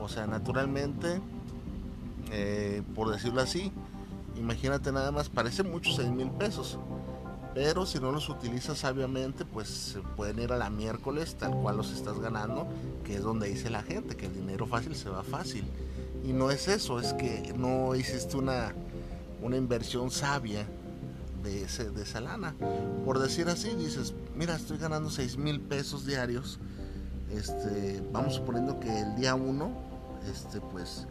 O 0.01 0.09
sea, 0.09 0.25
naturalmente, 0.25 1.21
eh, 2.31 2.81
por 2.95 3.11
decirlo 3.11 3.41
así, 3.41 3.71
imagínate 4.35 4.91
nada 4.91 5.11
más, 5.11 5.29
parece 5.29 5.61
mucho 5.61 5.91
6 5.91 6.09
mil 6.09 6.31
pesos. 6.31 6.79
Pero 7.55 7.85
si 7.85 8.01
no 8.01 8.11
los 8.11 8.27
utilizas 8.27 8.79
sabiamente, 8.79 9.45
pues 9.45 9.97
pueden 10.17 10.39
ir 10.39 10.51
a 10.51 10.57
la 10.57 10.69
miércoles 10.69 11.35
tal 11.35 11.51
cual 11.51 11.77
los 11.77 11.93
estás 11.93 12.19
ganando, 12.19 12.67
que 13.05 13.15
es 13.15 13.23
donde 13.23 13.47
dice 13.47 13.69
la 13.69 13.81
gente, 13.81 14.17
que 14.17 14.25
el 14.25 14.33
dinero 14.33 14.67
fácil 14.67 14.93
se 14.93 15.09
va 15.09 15.23
fácil. 15.23 15.63
Y 16.25 16.33
no 16.33 16.51
es 16.51 16.67
eso, 16.67 16.99
es 16.99 17.13
que 17.13 17.53
no 17.57 17.95
hiciste 17.95 18.35
una, 18.35 18.73
una 19.41 19.55
inversión 19.55 20.11
sabia 20.11 20.67
de, 21.43 21.63
ese, 21.63 21.91
de 21.91 22.03
esa 22.03 22.19
lana. 22.19 22.55
Por 23.05 23.19
decir 23.19 23.47
así, 23.47 23.73
dices, 23.75 24.13
mira, 24.35 24.57
estoy 24.57 24.77
ganando 24.77 25.09
6 25.09 25.37
mil 25.37 25.61
pesos 25.61 26.05
diarios. 26.05 26.59
Este, 27.31 28.03
vamos 28.11 28.35
suponiendo 28.35 28.81
que 28.81 28.99
el 28.99 29.15
día 29.15 29.33
1, 29.33 29.71
este, 30.29 30.59
pues 30.59 31.07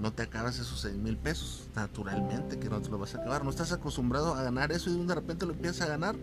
no 0.00 0.12
te 0.12 0.22
acabas 0.22 0.58
esos 0.58 0.80
6 0.80 0.96
mil 0.96 1.16
pesos. 1.16 1.68
Naturalmente 1.74 2.58
que 2.58 2.68
no 2.68 2.80
te 2.80 2.88
lo 2.88 2.98
vas 2.98 3.14
a 3.14 3.18
acabar. 3.18 3.44
No 3.44 3.50
estás 3.50 3.72
acostumbrado 3.72 4.34
a 4.34 4.42
ganar 4.42 4.72
eso 4.72 4.90
y 4.90 5.06
de 5.06 5.14
repente 5.14 5.46
lo 5.46 5.52
empiezas 5.52 5.82
a 5.82 5.86
ganar, 5.86 6.16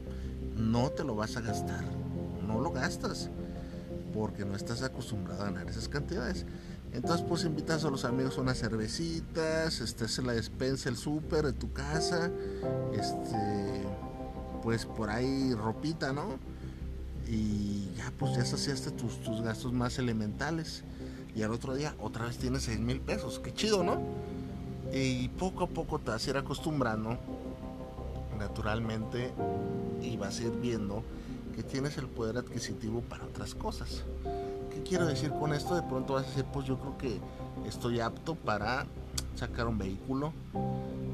no 0.55 0.89
te 0.89 1.03
lo 1.03 1.15
vas 1.15 1.37
a 1.37 1.41
gastar. 1.41 1.83
no 2.45 2.61
lo 2.61 2.71
gastas 2.71 3.29
porque 4.13 4.45
no 4.45 4.55
estás 4.55 4.81
acostumbrado 4.81 5.43
a 5.43 5.45
ganar 5.51 5.69
esas 5.69 5.89
cantidades. 5.89 6.45
Entonces 6.93 7.25
pues 7.27 7.43
invitas 7.43 7.83
a 7.83 7.89
los 7.89 8.05
amigos 8.05 8.37
a 8.37 8.41
unas 8.41 8.57
cervecitas, 8.57 9.81
este, 9.81 10.21
la 10.23 10.33
despensa, 10.33 10.89
el 10.89 10.95
súper 10.95 11.45
de 11.45 11.53
tu 11.53 11.71
casa, 11.73 12.31
este, 12.93 13.83
pues 14.63 14.85
por 14.85 15.09
ahí 15.09 15.53
ropita, 15.53 16.13
¿no? 16.13 16.39
Y 17.27 17.89
ya 17.97 18.11
pues 18.17 18.37
ya 18.37 18.45
saciaste 18.45 18.91
tus, 18.91 19.21
tus 19.21 19.41
gastos 19.41 19.73
más 19.73 19.99
elementales. 19.99 20.83
Y 21.37 21.43
al 21.43 21.51
otro 21.51 21.75
día 21.75 21.93
otra 22.01 22.25
vez 22.25 22.39
tienes 22.39 22.63
6 22.63 22.79
mil 22.79 22.99
pesos, 22.99 23.39
qué 23.39 23.53
chido, 23.53 23.83
¿no? 23.83 24.01
Y 24.91 25.27
poco 25.27 25.65
a 25.65 25.67
poco 25.67 25.99
te 25.99 26.09
vas 26.09 26.25
a 26.25 26.29
ir 26.31 26.37
acostumbrando 26.37 27.15
naturalmente 28.39 29.31
y 30.01 30.17
vas 30.17 30.39
a 30.39 30.43
ir 30.45 30.51
viendo 30.59 31.03
que 31.55 31.61
tienes 31.61 31.95
el 31.99 32.07
poder 32.07 32.37
adquisitivo 32.37 33.01
para 33.01 33.25
otras 33.25 33.53
cosas. 33.53 34.03
¿Qué 34.71 34.81
quiero 34.81 35.05
decir 35.05 35.29
con 35.29 35.53
esto? 35.53 35.75
De 35.75 35.83
pronto 35.83 36.13
vas 36.13 36.25
a 36.25 36.27
decir, 36.29 36.45
pues 36.45 36.65
yo 36.65 36.79
creo 36.79 36.97
que 36.97 37.19
estoy 37.67 37.99
apto 37.99 38.33
para 38.33 38.87
sacar 39.35 39.67
un 39.67 39.77
vehículo. 39.77 40.33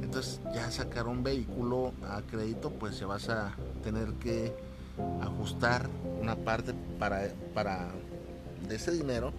Entonces 0.02 0.40
ya 0.56 0.72
sacar 0.72 1.08
un 1.08 1.22
vehículo 1.22 1.92
a 2.08 2.22
crédito, 2.22 2.70
pues 2.70 2.98
ya 2.98 3.08
vas 3.08 3.28
a 3.28 3.54
tener 3.84 4.14
que 4.14 4.56
ajustar 5.22 5.90
una 6.22 6.38
parte 6.38 6.74
para, 6.98 7.30
para 7.54 7.90
de 8.70 8.76
ese 8.76 8.92
dinero 8.92 9.34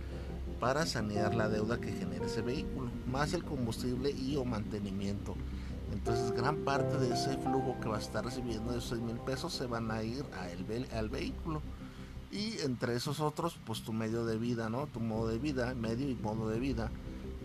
para 0.64 0.86
sanear 0.86 1.34
la 1.34 1.50
deuda 1.50 1.78
que 1.78 1.92
genera 1.92 2.24
ese 2.24 2.40
vehículo, 2.40 2.90
más 3.12 3.34
el 3.34 3.44
combustible 3.44 4.10
y 4.10 4.36
o 4.36 4.46
mantenimiento. 4.46 5.34
Entonces 5.92 6.32
gran 6.32 6.64
parte 6.64 6.96
de 6.96 7.12
ese 7.12 7.36
flujo 7.36 7.76
que 7.82 7.90
va 7.90 7.98
a 7.98 8.00
estar 8.00 8.24
recibiendo 8.24 8.72
de 8.72 8.78
esos 8.78 8.88
6 8.88 9.02
mil 9.02 9.18
pesos 9.18 9.52
se 9.52 9.66
van 9.66 9.90
a 9.90 10.02
ir 10.02 10.24
a 10.32 10.48
el, 10.48 10.86
al 10.94 11.10
vehículo. 11.10 11.60
Y 12.32 12.60
entre 12.60 12.96
esos 12.96 13.20
otros, 13.20 13.58
pues 13.66 13.82
tu 13.82 13.92
medio 13.92 14.24
de 14.24 14.38
vida, 14.38 14.70
¿no? 14.70 14.86
Tu 14.86 15.00
modo 15.00 15.28
de 15.28 15.36
vida, 15.38 15.74
medio 15.74 16.08
y 16.08 16.14
modo 16.14 16.48
de 16.48 16.58
vida. 16.58 16.90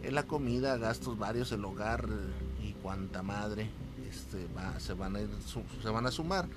En 0.01 0.15
la 0.15 0.23
comida, 0.23 0.77
gastos 0.77 1.17
varios, 1.17 1.51
el 1.51 1.65
hogar 1.65 2.07
y 2.63 2.71
cuanta 2.71 3.21
madre 3.21 3.69
este, 4.09 4.47
va, 4.57 4.79
se, 4.79 4.93
van 4.93 5.17
a 5.17 5.19
ir, 5.19 5.29
se 5.83 5.89
van 5.89 6.05
a 6.05 6.11
sumar. 6.11 6.47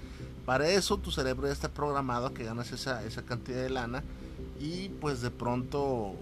Para 0.47 0.69
eso 0.69 0.97
tu 0.97 1.11
cerebro 1.11 1.49
ya 1.49 1.53
está 1.55 1.69
programado 1.69 2.29
a 2.29 2.35
que 2.35 2.45
ganas 2.45 2.71
esa, 2.71 3.05
esa 3.05 3.23
cantidad 3.23 3.61
de 3.61 3.71
lana 3.71 4.05
y 4.61 4.91
pues 5.01 5.23
de 5.23 5.31
pronto 5.31 6.15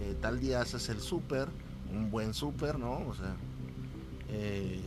eh, 0.00 0.16
tal 0.20 0.40
día 0.40 0.60
haces 0.60 0.88
el 0.88 1.00
súper, 1.00 1.48
un 1.92 2.10
buen 2.10 2.34
súper, 2.34 2.78
¿no? 2.78 3.06
O 3.06 3.14
sea, 3.14 3.36
eh, 4.28 4.80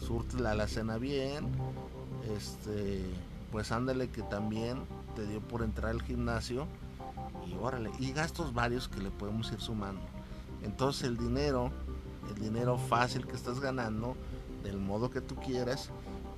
surte 0.00 0.38
la, 0.40 0.54
la 0.54 0.68
cena 0.68 0.98
bien, 0.98 1.50
este, 2.36 3.02
pues 3.50 3.72
ándale 3.72 4.10
que 4.10 4.22
también 4.22 4.84
te 5.16 5.26
dio 5.26 5.40
por 5.40 5.62
entrar 5.62 5.90
al 5.90 6.02
gimnasio 6.02 6.66
y 7.46 7.54
órale, 7.60 7.90
y 7.98 8.12
gastos 8.12 8.52
varios 8.52 8.88
que 8.88 9.00
le 9.00 9.10
podemos 9.10 9.50
ir 9.52 9.60
sumando. 9.60 10.02
Entonces 10.62 11.04
el 11.04 11.16
dinero, 11.16 11.70
el 12.28 12.40
dinero 12.42 12.78
fácil 12.78 13.26
que 13.26 13.36
estás 13.36 13.60
ganando, 13.60 14.16
del 14.62 14.78
modo 14.78 15.10
que 15.10 15.20
tú 15.20 15.36
quieras, 15.36 15.90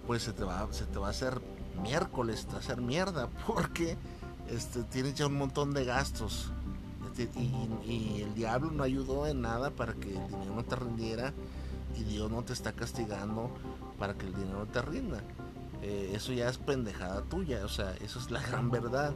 pues 0.06 0.22
se 0.22 0.32
te 0.32 0.44
va, 0.44 0.68
se 0.72 0.86
te 0.86 0.98
va 0.98 1.08
a 1.08 1.10
hacer 1.10 1.40
miércoles, 1.82 2.46
te 2.46 2.52
va 2.52 2.58
a 2.58 2.60
hacer 2.60 2.80
mierda, 2.80 3.28
porque 3.46 3.96
este, 4.48 4.82
tienes 4.84 5.14
ya 5.14 5.26
un 5.26 5.36
montón 5.36 5.72
de 5.72 5.84
gastos. 5.84 6.52
Este, 7.18 7.28
y, 7.40 8.22
el 8.22 8.34
diablo 8.34 8.70
no 8.70 8.82
ayudó 8.82 9.26
en 9.26 9.42
nada 9.42 9.70
para 9.70 9.94
que 9.94 10.10
el 10.16 10.26
dinero 10.28 10.54
no 10.54 10.64
te 10.64 10.76
rindiera 10.76 11.32
y 11.98 12.04
Dios 12.04 12.30
no 12.30 12.42
te 12.42 12.52
está 12.52 12.72
castigando 12.72 13.50
para 13.98 14.14
que 14.14 14.26
el 14.26 14.34
dinero 14.34 14.66
te 14.66 14.80
rinda. 14.80 15.22
Eh, 15.82 16.12
eso 16.14 16.32
ya 16.32 16.48
es 16.48 16.58
pendejada 16.58 17.22
tuya, 17.22 17.64
o 17.64 17.68
sea, 17.68 17.94
eso 18.02 18.18
es 18.18 18.30
la 18.30 18.42
gran 18.42 18.70
verdad. 18.70 19.14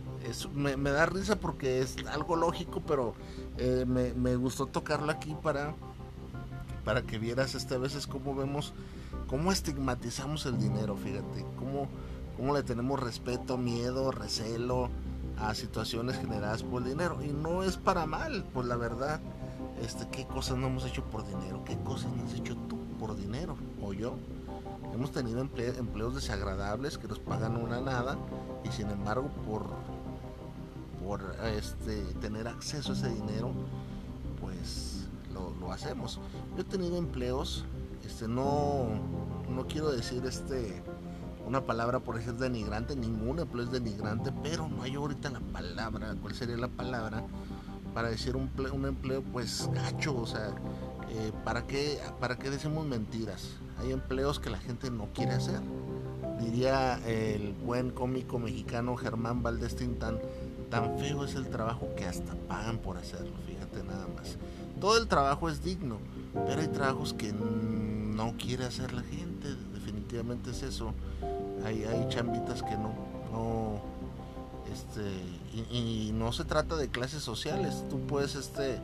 Me, 0.55 0.77
da 0.77 1.07
risa 1.07 1.37
porque 1.37 1.81
es 1.81 1.97
algo 2.07 2.37
lógico, 2.37 2.83
pero 2.87 3.15
eh, 3.59 3.85
me, 3.87 4.37
gustó 4.37 4.67
tocarlo 4.67 5.13
aquí 5.13 5.37
para, 5.43 5.75
para 6.85 7.03
que 7.03 7.19
vieras 7.19 7.55
esta 7.55 7.79
veces 7.79 8.07
cómo 8.07 8.35
vemos, 8.35 8.73
cómo 9.29 9.53
estigmatizamos 9.53 10.47
el 10.47 10.59
dinero, 10.59 10.97
fíjate, 10.97 11.45
cómo, 11.59 11.87
cómo 12.37 12.55
le 12.55 12.63
tenemos 12.63 12.99
respeto, 12.99 13.59
miedo, 13.59 14.11
recelo 14.11 14.91
a 15.39 15.55
situaciones 15.55 16.17
generadas 16.19 16.63
por 16.63 16.83
el 16.83 16.89
dinero. 16.89 17.23
Y 17.23 17.29
no 17.29 17.63
es 17.63 17.77
para 17.77 18.07
mal, 18.07 18.45
pues 18.53 18.67
la 18.67 18.77
verdad 18.77 19.21
este, 19.81 20.07
qué 20.09 20.27
cosas 20.27 20.57
no 20.57 20.69
hemos 20.69 20.87
hecho 20.87 21.05
por 21.05 21.27
dinero, 21.27 21.63
qué 21.65 21.77
cosas 21.79 22.11
no 22.13 22.25
has 22.25 22.35
hecho 22.35 22.57
tú 22.69 22.79
por 22.99 23.17
dinero 23.17 23.57
o 23.83 23.93
yo. 23.93 24.15
Hemos 24.93 25.11
tenido 25.11 25.41
empleos 25.41 26.15
desagradables 26.15 26.99
que 26.99 27.09
nos 27.09 27.19
pagan 27.19 27.57
una 27.57 27.81
nada 27.81 28.17
y 28.63 28.71
sin 28.71 28.89
embargo 28.91 29.29
por, 29.45 29.67
por 31.05 31.37
este, 31.47 32.03
tener 32.21 32.47
acceso 32.47 32.93
a 32.93 32.95
ese 32.95 33.09
dinero, 33.09 33.51
pues 34.41 35.09
lo, 35.33 35.73
hacemos. 35.73 36.21
Yo 36.57 36.63
he 36.63 36.65
tenido 36.65 36.97
empleos, 36.97 37.65
este, 38.05 38.29
no, 38.29 38.87
no 39.51 39.67
quiero 39.67 39.91
decir 39.91 40.25
este, 40.25 40.83
una 41.47 41.63
palabra 41.63 42.01
por 42.01 42.17
decir 42.17 42.35
denigrante, 42.35 42.97
ningún 42.97 43.39
empleo 43.39 43.65
es 43.65 43.71
denigrante, 43.71 44.33
pero 44.43 44.69
no 44.69 44.83
hay 44.83 44.95
ahorita 44.95 45.31
la 45.31 45.41
palabra, 45.41 46.15
¿cuál 46.21 46.35
sería 46.35 46.57
la 46.57 46.69
palabra? 46.69 47.25
para 47.95 48.11
decir 48.11 48.37
un, 48.37 48.51
un 48.73 48.87
empleo 48.87 49.23
pues 49.23 49.71
gacho, 49.73 50.17
o 50.17 50.27
sea, 50.27 50.49
eh, 51.11 51.33
¿para, 51.45 51.67
qué, 51.67 51.99
¿para 52.21 52.37
qué 52.37 52.51
decimos 52.51 52.85
mentiras? 52.85 53.51
Hay 53.79 53.93
empleos 53.93 54.41
que 54.41 54.51
la 54.51 54.59
gente 54.59 54.91
no 54.91 55.09
quiere 55.15 55.33
hacer. 55.33 55.61
Diría 56.41 56.99
el 57.07 57.53
buen 57.53 57.91
cómico 57.91 58.39
mexicano 58.39 58.97
Germán 58.97 59.43
Valdés 59.43 59.77
tan, 59.77 60.19
tan 60.69 60.99
feo 60.99 61.25
es 61.25 61.37
el 61.37 61.49
trabajo 61.49 61.89
que 61.97 62.05
hasta 62.05 62.35
pagan 62.49 62.79
por 62.79 62.99
hacerlo, 62.99 63.37
fíjate 63.47 63.85
nada 63.85 64.09
más. 64.09 64.37
Todo 64.81 64.99
el 64.99 65.07
trabajo 65.07 65.49
es 65.49 65.63
digno, 65.63 65.99
pero 66.47 66.61
hay 66.61 66.69
trabajos 66.69 67.15
que 67.15 67.33
no 67.33 68.35
quiere 68.37 68.65
hacer 68.65 68.93
la 68.93 69.03
gente, 69.03 69.55
definitivamente 69.73 70.51
es 70.51 70.65
eso. 70.65 70.93
Hay, 71.65 71.85
hay 71.85 72.07
chambitas 72.09 72.63
que 72.63 72.77
no, 72.77 72.93
no 73.33 73.81
este, 74.73 75.01
y, 75.71 76.11
no 76.15 76.33
se 76.33 76.45
trata 76.45 76.77
de 76.77 76.89
clases 76.89 77.23
sociales. 77.23 77.85
Tú 77.91 78.01
puedes 78.01 78.35
este, 78.35 78.79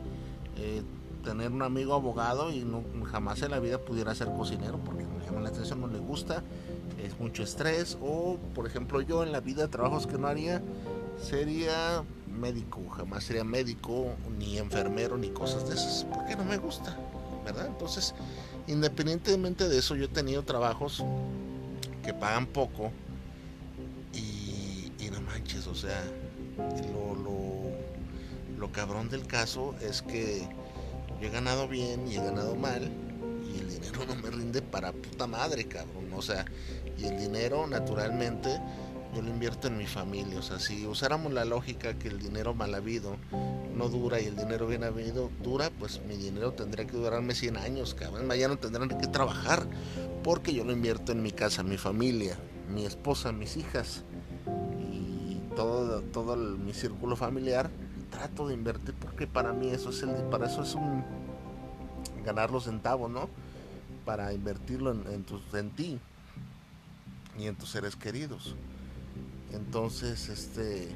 eh, 0.56 0.82
tener 1.24 1.50
un 1.50 1.62
amigo 1.62 1.94
abogado 1.94 2.50
y 2.50 2.60
no, 2.60 2.82
jamás 3.10 3.42
en 3.42 3.50
la 3.50 3.58
vida 3.58 3.78
pudiera 3.78 4.14
ser 4.14 4.28
cocinero 4.28 4.78
porque 4.78 5.04
no 5.04 5.18
le 5.18 5.26
llama 5.26 5.40
la 5.40 5.48
atención, 5.48 5.80
no 5.80 5.88
le 5.88 5.98
gusta, 5.98 6.42
es 7.02 7.18
mucho 7.18 7.42
estrés. 7.42 7.98
O, 8.00 8.38
por 8.54 8.66
ejemplo, 8.66 9.00
yo 9.00 9.22
en 9.22 9.32
la 9.32 9.40
vida 9.40 9.68
trabajos 9.68 10.06
que 10.06 10.18
no 10.18 10.26
haría 10.28 10.62
sería 11.20 12.04
médico, 12.40 12.80
jamás 12.90 13.24
sería 13.24 13.44
médico, 13.44 14.14
ni 14.38 14.58
enfermero, 14.58 15.18
ni 15.18 15.28
cosas 15.30 15.68
de 15.68 15.74
esas, 15.74 16.06
porque 16.14 16.36
no 16.36 16.44
me 16.44 16.56
gusta, 16.56 16.96
¿verdad? 17.44 17.66
Entonces, 17.66 18.14
independientemente 18.66 19.68
de 19.68 19.78
eso, 19.78 19.96
yo 19.96 20.04
he 20.04 20.08
tenido 20.08 20.42
trabajos 20.44 21.04
que 22.02 22.14
pagan 22.14 22.46
poco 22.46 22.92
manches, 25.30 25.66
o 25.66 25.74
sea, 25.74 26.02
lo, 26.92 27.14
lo, 28.58 28.72
cabrón 28.72 29.08
del 29.08 29.26
caso 29.26 29.74
es 29.80 30.02
que 30.02 30.48
yo 31.20 31.26
he 31.26 31.30
ganado 31.30 31.66
bien 31.66 32.06
y 32.06 32.16
he 32.16 32.20
ganado 32.22 32.54
mal 32.54 32.90
y 33.52 33.58
el 33.58 33.68
dinero 33.68 34.04
no 34.08 34.14
me 34.16 34.30
rinde 34.30 34.62
para 34.62 34.92
puta 34.92 35.26
madre, 35.26 35.64
cabrón. 35.66 36.12
O 36.14 36.22
sea, 36.22 36.44
y 36.98 37.04
el 37.04 37.18
dinero 37.18 37.66
naturalmente 37.66 38.60
yo 39.14 39.22
lo 39.22 39.28
invierto 39.28 39.68
en 39.68 39.76
mi 39.76 39.86
familia. 39.86 40.38
O 40.38 40.42
sea, 40.42 40.60
si 40.60 40.86
usáramos 40.86 41.32
la 41.32 41.44
lógica 41.44 41.98
que 41.98 42.08
el 42.08 42.20
dinero 42.20 42.54
mal 42.54 42.74
habido 42.74 43.16
no 43.74 43.88
dura 43.88 44.20
y 44.20 44.26
el 44.26 44.36
dinero 44.36 44.66
bien 44.66 44.84
habido 44.84 45.30
dura, 45.42 45.70
pues 45.78 46.00
mi 46.06 46.16
dinero 46.16 46.52
tendría 46.52 46.86
que 46.86 46.96
durarme 46.96 47.34
100 47.34 47.56
años, 47.56 47.94
cabrón. 47.94 48.26
Mañana 48.26 48.56
tendrán 48.56 48.88
que 48.88 49.08
trabajar 49.08 49.66
porque 50.22 50.52
yo 50.52 50.64
lo 50.64 50.72
invierto 50.72 51.12
en 51.12 51.22
mi 51.22 51.30
casa, 51.30 51.62
mi 51.62 51.76
familia, 51.76 52.36
mi 52.68 52.84
esposa, 52.84 53.32
mis 53.32 53.56
hijas 53.56 54.04
todo, 55.54 56.00
todo 56.02 56.36
mi 56.36 56.72
círculo 56.72 57.16
familiar, 57.16 57.70
trato 58.10 58.48
de 58.48 58.54
invertir 58.54 58.94
porque 58.94 59.26
para 59.26 59.52
mí 59.52 59.68
eso 59.68 59.90
es 59.90 60.02
el, 60.02 60.10
para 60.30 60.46
eso 60.46 60.62
es 60.62 60.74
un 60.74 61.04
ganar 62.24 62.50
los 62.50 62.64
centavos, 62.64 63.10
¿no? 63.10 63.28
Para 64.04 64.32
invertirlo 64.32 64.92
en, 64.92 65.00
en, 65.12 65.26
en 65.52 65.70
ti 65.70 65.98
y 67.38 67.46
en 67.46 67.56
tus 67.56 67.70
seres 67.70 67.96
queridos. 67.96 68.56
Entonces, 69.52 70.28
este, 70.28 70.88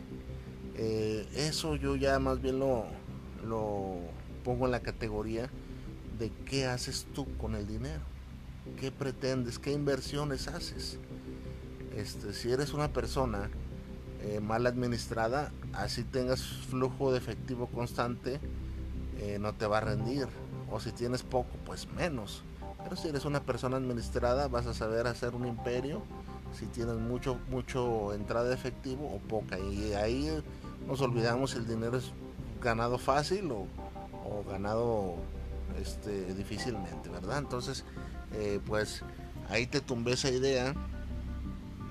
eh, 0.77 1.29
eso 1.35 1.77
yo 1.77 1.97
ya 1.97 2.19
más 2.19 2.41
bien 2.41 2.59
lo, 2.59 2.85
lo 3.47 3.97
pongo 4.45 4.67
en 4.67 4.71
la 4.71 4.81
categoría 4.81 5.51
de 6.19 6.31
qué 6.47 6.67
haces 6.67 7.07
tú 7.15 7.27
con 7.39 7.55
el 7.55 7.67
dinero, 7.67 8.03
qué 8.81 8.91
pretendes, 8.91 9.59
qué 9.59 9.73
inversiones 9.73 10.49
haces. 10.49 10.99
Este, 11.97 12.33
si 12.33 12.51
eres 12.51 12.73
una 12.73 12.93
persona 12.93 13.51
eh, 14.23 14.41
mal 14.41 14.67
administrada, 14.67 15.53
así 15.73 16.03
tengas 16.03 16.43
flujo 16.43 17.13
de 17.13 17.19
efectivo 17.19 17.67
constante, 17.67 18.41
eh, 19.21 19.39
no 19.41 19.55
te 19.55 19.67
va 19.67 19.79
a 19.79 19.81
rendir. 19.81 20.27
O 20.71 20.81
si 20.81 20.93
tienes 20.93 21.23
poco, 21.23 21.51
pues 21.65 21.87
menos. 21.93 22.43
Pero 22.83 22.97
si 22.97 23.09
eres 23.09 23.25
una 23.25 23.41
persona 23.41 23.77
administrada, 23.77 24.49
vas 24.49 24.67
a 24.67 24.75
saber 24.75 25.07
hacer 25.07 25.35
un 25.35 25.47
imperio 25.47 26.03
si 26.59 26.67
tienes 26.67 26.97
mucho, 26.97 27.39
mucho 27.49 28.13
entrada 28.15 28.49
de 28.49 28.55
efectivo 28.55 29.07
o 29.07 29.19
poca. 29.19 29.59
Y 29.59 29.93
ahí 29.95 30.43
nos 30.87 31.01
olvidamos 31.01 31.53
si 31.53 31.59
el 31.59 31.67
dinero 31.67 31.97
es 31.97 32.13
ganado 32.63 32.99
fácil 32.99 33.51
o, 33.51 33.67
ganado 34.49 35.17
este, 35.81 36.33
difícilmente, 36.35 37.09
¿verdad? 37.09 37.39
Entonces, 37.39 37.85
eh, 38.35 38.61
pues 38.67 39.03
ahí 39.49 39.67
te 39.67 39.81
tumbé 39.81 40.13
esa 40.13 40.31
idea 40.31 40.75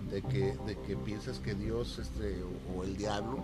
de 0.09 0.21
que, 0.21 0.55
de 0.65 0.77
que 0.85 0.95
piensas 0.95 1.39
que 1.39 1.55
Dios 1.55 1.99
este, 1.99 2.43
o, 2.75 2.83
el 2.83 2.97
diablo 2.97 3.43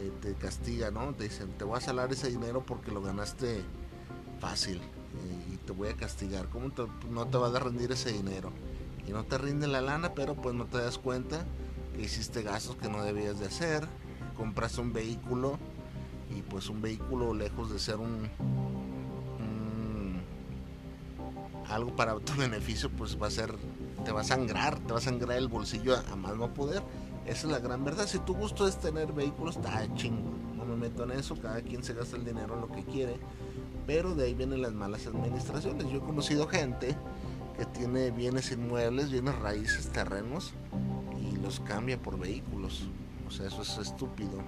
eh, 0.00 0.12
te 0.20 0.34
castiga, 0.34 0.90
¿no? 0.90 1.14
Te 1.14 1.24
dicen, 1.24 1.48
te 1.56 1.64
voy 1.64 1.78
a 1.78 1.80
salar 1.80 2.12
ese 2.12 2.28
dinero 2.28 2.64
porque 2.66 2.90
lo 2.90 3.00
ganaste 3.00 3.62
fácil 4.40 4.76
eh, 4.76 5.54
y 5.54 5.56
te 5.56 5.72
voy 5.72 5.88
a 5.88 5.94
castigar. 5.94 6.48
¿Cómo 6.48 6.70
no 7.10 7.26
te 7.26 7.38
va 7.38 7.48
a 7.48 7.60
rendir 7.60 7.92
ese 7.92 8.12
dinero? 8.12 8.52
Y 9.06 9.12
no 9.12 9.24
te 9.24 9.38
rinde 9.38 9.68
la 9.68 9.80
lana, 9.80 10.14
pero 10.14 10.34
pues 10.34 10.54
no 10.54 10.66
te 10.66 10.78
das 10.78 10.98
cuenta 10.98 11.44
que 11.94 12.02
hiciste 12.02 12.42
gastos 12.42 12.76
que 12.76 12.88
no 12.88 13.02
debías 13.02 13.38
de 13.38 13.46
hacer, 13.46 13.86
compraste 14.36 14.80
un 14.80 14.92
vehículo 14.92 15.58
y 16.36 16.42
pues 16.42 16.68
un 16.68 16.82
vehículo 16.82 17.32
lejos 17.32 17.70
de 17.72 17.78
ser 17.78 17.96
un, 17.96 18.28
algo 21.68 21.94
para 21.94 22.18
tu 22.20 22.34
beneficio 22.34 22.90
pues 22.90 23.20
va 23.20 23.26
a 23.26 23.30
ser 23.30 23.54
te 24.04 24.12
va 24.12 24.20
a 24.20 24.24
sangrar 24.24 24.78
te 24.80 24.92
va 24.92 24.98
a 24.98 25.02
sangrar 25.02 25.38
el 25.38 25.48
bolsillo 25.48 25.96
a, 25.96 26.16
más 26.16 26.36
no 26.36 26.52
poder. 26.52 26.82
Esa 27.26 27.48
es 27.48 27.52
la 27.52 27.58
gran 27.58 27.84
verdad. 27.84 28.06
Si 28.06 28.20
tu 28.20 28.34
gusto 28.34 28.68
es 28.68 28.78
tener 28.78 29.12
vehículos 29.12 29.56
está 29.56 29.92
chingo 29.94 30.30
no 30.56 30.64
me 30.64 30.76
meto 30.76 31.04
en 31.04 31.12
eso 31.12 31.36
cada 31.36 31.60
quien 31.60 31.82
se 31.82 31.94
gasta 31.94 32.16
el 32.16 32.24
dinero 32.24 32.54
en 32.54 32.60
lo 32.60 32.68
que 32.68 32.84
quiere 32.84 33.18
pero 33.86 34.14
de 34.14 34.24
ahí 34.24 34.34
vienen 34.34 34.62
las 34.62 34.72
malas 34.72 35.06
administraciones. 35.06 35.88
Yo 35.88 35.98
he 35.98 36.00
conocido 36.00 36.48
gente 36.48 36.96
que 37.56 37.64
tiene 37.66 38.10
bienes 38.10 38.50
inmuebles 38.52 39.10
bienes 39.10 39.36
raíces 39.38 39.88
terrenos 39.88 40.52
y 41.20 41.36
los 41.36 41.60
cambia 41.60 42.00
por 42.00 42.18
vehículos. 42.18 42.88
O 43.26 43.30
sea 43.30 43.46
eso 43.46 43.62
es 43.62 43.78
estúpido 43.78 44.42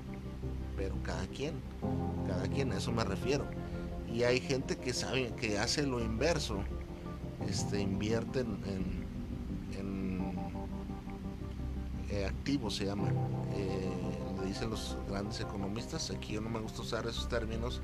pero 0.78 0.94
cada 1.02 1.26
quien, 1.26 1.60
cada 2.28 2.46
quien, 2.46 2.72
a 2.72 2.78
eso 2.78 2.92
me 2.92 3.02
refiero. 3.02 3.44
Y 4.10 4.22
hay 4.22 4.40
gente 4.40 4.76
que 4.76 4.94
sabe, 4.94 5.34
que 5.34 5.58
hace 5.58 5.84
lo 5.84 6.00
inverso, 6.00 6.62
este, 7.48 7.80
invierte 7.80 8.40
en, 8.40 8.98
eh, 12.10 12.24
activos, 12.24 12.76
se 12.76 12.86
llama, 12.86 13.08
eh, 13.54 13.90
le 14.40 14.46
dicen 14.46 14.70
los 14.70 14.96
grandes 15.10 15.40
economistas, 15.40 16.10
aquí 16.10 16.32
yo 16.32 16.40
no 16.40 16.48
me 16.48 16.58
gusta 16.58 16.80
usar 16.80 17.06
esos 17.06 17.28
términos, 17.28 17.82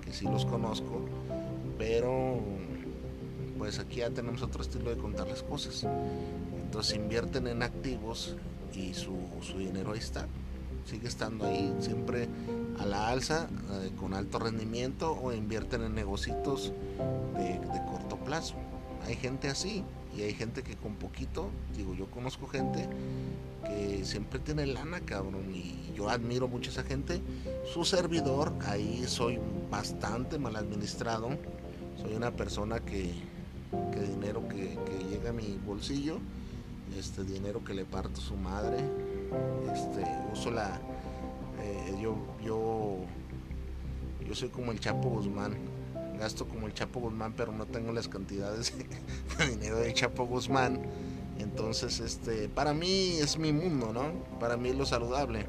que 0.00 0.14
sí 0.14 0.24
los 0.24 0.46
conozco, 0.46 1.04
pero 1.76 2.40
pues 3.58 3.78
aquí 3.78 3.96
ya 3.96 4.10
tenemos 4.10 4.42
otro 4.42 4.62
estilo 4.62 4.88
de 4.88 4.96
contar 4.96 5.28
las 5.28 5.42
cosas. 5.42 5.86
Entonces 6.58 6.96
invierten 6.96 7.46
en 7.46 7.62
activos 7.62 8.36
y 8.74 8.94
su, 8.94 9.14
su 9.42 9.58
dinero 9.58 9.92
ahí 9.92 9.98
está 9.98 10.26
sigue 10.86 11.08
estando 11.08 11.46
ahí 11.46 11.74
siempre 11.80 12.28
a 12.78 12.86
la 12.86 13.08
alza, 13.08 13.48
eh, 13.72 13.90
con 13.98 14.14
alto 14.14 14.38
rendimiento 14.38 15.12
o 15.20 15.32
invierten 15.32 15.82
en 15.82 15.94
negocios 15.94 16.72
de, 17.36 17.80
corto 17.90 18.16
plazo. 18.24 18.54
Hay 19.04 19.16
gente 19.16 19.48
así 19.48 19.84
y 20.16 20.22
hay 20.22 20.32
gente 20.32 20.62
que 20.62 20.76
con 20.76 20.94
poquito, 20.94 21.50
digo, 21.76 21.94
yo 21.94 22.10
conozco 22.10 22.46
gente 22.46 22.88
que 23.66 24.04
siempre 24.04 24.38
tiene 24.38 24.66
lana, 24.66 25.00
cabrón, 25.00 25.54
y 25.54 25.92
yo 25.94 26.08
admiro 26.08 26.48
mucho 26.48 26.70
a 26.70 26.72
esa 26.72 26.82
gente. 26.84 27.20
Su 27.72 27.84
servidor, 27.84 28.52
ahí 28.66 29.04
soy 29.06 29.38
bastante 29.70 30.38
mal 30.38 30.56
administrado, 30.56 31.30
soy 32.00 32.14
una 32.14 32.30
persona 32.30 32.80
que, 32.80 33.12
que 33.92 34.00
dinero 34.00 34.46
que, 34.48 34.76
llega 35.10 35.30
a 35.30 35.32
mi 35.32 35.58
bolsillo, 35.66 36.18
este 36.96 37.24
dinero 37.24 37.62
que 37.64 37.74
le 37.74 37.84
parto 37.84 38.20
a 38.20 38.24
su 38.24 38.36
madre, 38.36 38.78
este, 39.72 40.04
uso 40.32 40.50
la, 40.50 40.80
eh, 41.62 41.98
yo, 42.00 42.16
yo, 42.44 42.98
yo 44.26 44.34
soy 44.34 44.48
como 44.48 44.72
el 44.72 44.80
Chapo 44.80 45.10
Guzmán, 45.10 45.54
gasto 46.18 46.46
como 46.46 46.66
el 46.66 46.74
Chapo 46.74 47.00
Guzmán, 47.00 47.34
pero 47.36 47.52
no 47.52 47.66
tengo 47.66 47.92
las 47.92 48.08
cantidades 48.08 48.72
de 49.38 49.46
dinero 49.46 49.78
del 49.78 49.92
Chapo 49.94 50.26
Guzmán. 50.26 50.80
Entonces, 51.38 52.00
este, 52.00 52.48
para 52.48 52.72
mí 52.72 53.18
es 53.18 53.38
mi 53.38 53.52
mundo, 53.52 53.92
¿no? 53.92 54.12
Para 54.38 54.56
mí 54.56 54.70
es 54.70 54.76
lo 54.76 54.86
saludable. 54.86 55.46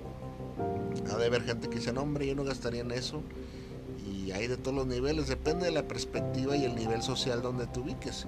Ha 1.12 1.18
de 1.18 1.26
haber 1.26 1.44
gente 1.44 1.70
que 1.70 1.76
dice, 1.76 1.94
no, 1.94 2.02
hombre, 2.02 2.28
yo 2.28 2.36
no 2.36 2.44
gastaría 2.44 2.82
en 2.82 2.92
eso. 2.92 3.22
Y 4.06 4.32
hay 4.32 4.48
de 4.48 4.58
todos 4.58 4.76
los 4.76 4.88
niveles, 4.88 5.28
depende 5.28 5.66
de 5.66 5.72
la 5.72 5.88
perspectiva 5.88 6.56
y 6.56 6.66
el 6.66 6.76
nivel 6.76 7.02
social 7.02 7.42
donde 7.42 7.68
te 7.68 7.80
ubiques. 7.80 8.26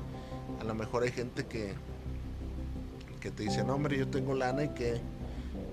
A 0.59 0.63
lo 0.63 0.75
mejor 0.75 1.03
hay 1.03 1.11
gente 1.11 1.45
que, 1.45 1.73
que 3.19 3.31
te 3.31 3.43
dice, 3.43 3.63
no, 3.63 3.75
hombre, 3.75 3.97
yo 3.97 4.07
tengo 4.07 4.33
lana 4.33 4.63
y 4.63 4.69
que 4.69 5.01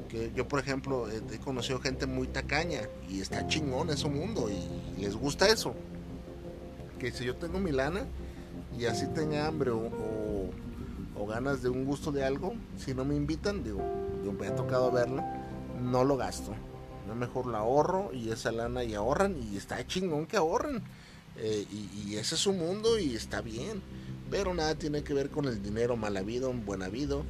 que 0.06 0.32
yo 0.34 0.46
por 0.46 0.60
ejemplo 0.60 1.08
he 1.10 1.38
conocido 1.38 1.80
gente 1.80 2.06
muy 2.06 2.28
tacaña 2.28 2.82
y 3.08 3.20
está 3.20 3.46
chingón 3.46 3.90
ese 3.90 4.08
mundo 4.08 4.48
y 4.48 5.00
les 5.00 5.16
gusta 5.16 5.48
eso 5.48 5.74
que 6.98 7.12
si 7.12 7.24
yo 7.24 7.36
tengo 7.36 7.58
mi 7.58 7.72
lana 7.72 8.06
y 8.78 8.86
así 8.86 9.06
tenga 9.08 9.46
hambre 9.46 9.70
o, 9.70 10.50
ganas 11.28 11.60
de 11.60 11.68
un 11.68 11.84
gusto 11.84 12.12
de 12.12 12.24
algo 12.24 12.54
si 12.76 12.94
no 12.94 13.04
me 13.04 13.16
invitan 13.16 13.64
digo 13.64 13.80
yo 14.24 14.32
me 14.32 14.46
ha 14.46 14.54
tocado 14.54 14.92
verlo 14.92 15.24
no 15.80 16.04
lo 16.04 16.16
gasto. 16.16 16.54
Yo 17.06 17.14
mejor 17.14 17.46
la 17.46 17.58
ahorro 17.58 18.10
y 18.12 18.30
esa 18.30 18.52
lana 18.52 18.84
y 18.84 18.94
ahorran 18.94 19.36
y 19.40 19.56
está 19.56 19.86
chingón 19.86 20.26
que 20.26 20.36
ahorren. 20.36 20.82
Eh, 21.36 21.66
y, 21.70 22.00
y, 22.00 22.16
ese 22.16 22.34
es 22.34 22.40
su 22.40 22.52
mundo 22.52 22.98
y 22.98 23.14
está 23.14 23.40
bien. 23.40 23.82
Pero 24.30 24.54
nada 24.54 24.74
tiene 24.74 25.04
que 25.04 25.14
ver 25.14 25.30
con 25.30 25.44
el 25.44 25.62
dinero 25.62 25.96
mal 25.96 26.16
habido 26.16 26.52
buen 26.52 26.82
habido 26.82 27.24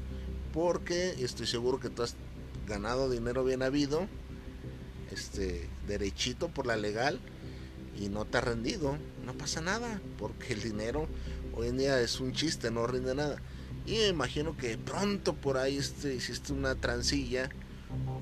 porque 0.55 1.11
estoy 1.23 1.47
seguro 1.47 1.79
que 1.79 1.91
tú 1.91 2.03
has 2.03 2.15
ganado 2.67 3.11
dinero 3.11 3.45
bien 3.45 3.63
habido, 3.63 4.07
este, 5.13 5.69
derechito 5.87 6.49
por 6.49 6.67
la 6.67 6.77
legal 6.77 7.21
y 7.99 8.09
no 8.09 8.25
te 8.25 8.39
ha 8.39 8.43
rendido, 8.43 8.97
no 9.25 9.33
pasa 9.35 9.61
nada, 9.61 10.01
porque 10.19 10.53
el 10.53 10.63
dinero 10.63 11.09
hoy 11.55 11.69
en 11.69 11.79
día 11.79 12.01
es 12.01 12.21
un 12.21 12.33
chiste, 12.33 12.71
no 12.71 12.87
rinde 12.87 13.15
nada. 13.15 13.41
Y 13.87 13.93
me 13.93 14.09
imagino 14.09 14.57
que 14.57 14.77
pronto 14.77 15.35
por 15.35 15.57
ahí 15.57 15.79
este, 15.79 16.15
hiciste 16.15 16.53
una 16.53 16.75
transilla 16.75 17.49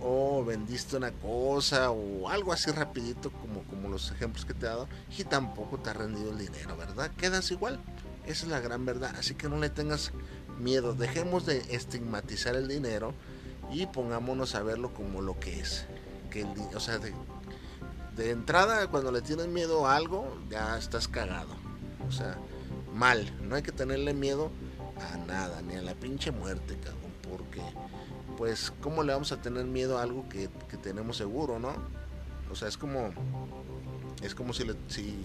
o 0.01 0.45
vendiste 0.45 0.97
una 0.97 1.11
cosa 1.11 1.91
o 1.91 2.29
algo 2.29 2.53
así 2.53 2.71
rapidito 2.71 3.31
como, 3.33 3.63
como 3.65 3.89
los 3.89 4.11
ejemplos 4.11 4.45
que 4.45 4.55
te 4.55 4.67
he 4.67 4.69
dado 4.69 4.89
y 5.17 5.25
tampoco 5.25 5.79
te 5.79 5.91
ha 5.91 5.95
rendido 5.95 6.31
el 6.31 6.39
dinero, 6.39 6.77
¿verdad? 6.77 7.11
Quedas 7.17 7.51
igual. 7.51 7.81
Esa 8.27 8.45
es 8.45 8.51
la 8.51 8.61
gran 8.61 8.85
verdad. 8.85 9.15
Así 9.19 9.35
que 9.35 9.49
no 9.49 9.59
le 9.59 9.71
tengas 9.71 10.13
miedo. 10.59 10.95
Dejemos 10.95 11.47
de 11.47 11.59
estigmatizar 11.71 12.55
el 12.57 12.69
dinero 12.69 13.15
y 13.73 13.87
pongámonos 13.87 14.55
a 14.55 14.63
verlo 14.63 14.93
como 14.93 15.23
lo 15.23 15.39
que 15.41 15.61
es. 15.61 15.87
Que 16.31 16.45
o 16.75 16.81
sea, 16.81 16.99
de, 16.99 17.13
entrada, 18.19 18.89
cuando 18.89 19.11
le 19.11 19.23
tienes 19.23 19.49
miedo 19.49 19.87
a 19.87 19.97
algo, 19.97 20.27
ya 20.51 20.79
estás 20.79 21.09
cagado. 21.09 21.55
O 22.07 22.13
sea, 22.13 22.37
mal. 22.95 23.33
No 23.43 23.57
hay 23.57 23.63
que 23.63 23.73
tenerle 23.73 24.15
miedo 24.15 24.51
a 25.13 25.17
nada, 25.17 25.63
ni 25.63 25.75
a 25.75 25.83
la 25.83 25.95
pinche 25.95 26.31
muerte, 26.31 26.79
cabrón. 26.83 27.13
Porque, 27.31 27.63
pues, 28.37 28.73
¿cómo 28.81 29.03
le 29.03 29.13
vamos 29.13 29.33
a 29.33 29.41
tener 29.41 29.65
miedo 29.65 29.99
a 29.99 30.03
algo 30.03 30.29
que, 30.29 30.49
tenemos 30.83 31.17
seguro, 31.17 31.59
no? 31.59 31.75
O 32.51 32.55
sea, 32.55 32.69
es 32.69 32.77
como. 32.77 33.13
Es 34.23 34.35
como 34.35 34.53
si, 34.53 34.65
si 34.89 35.17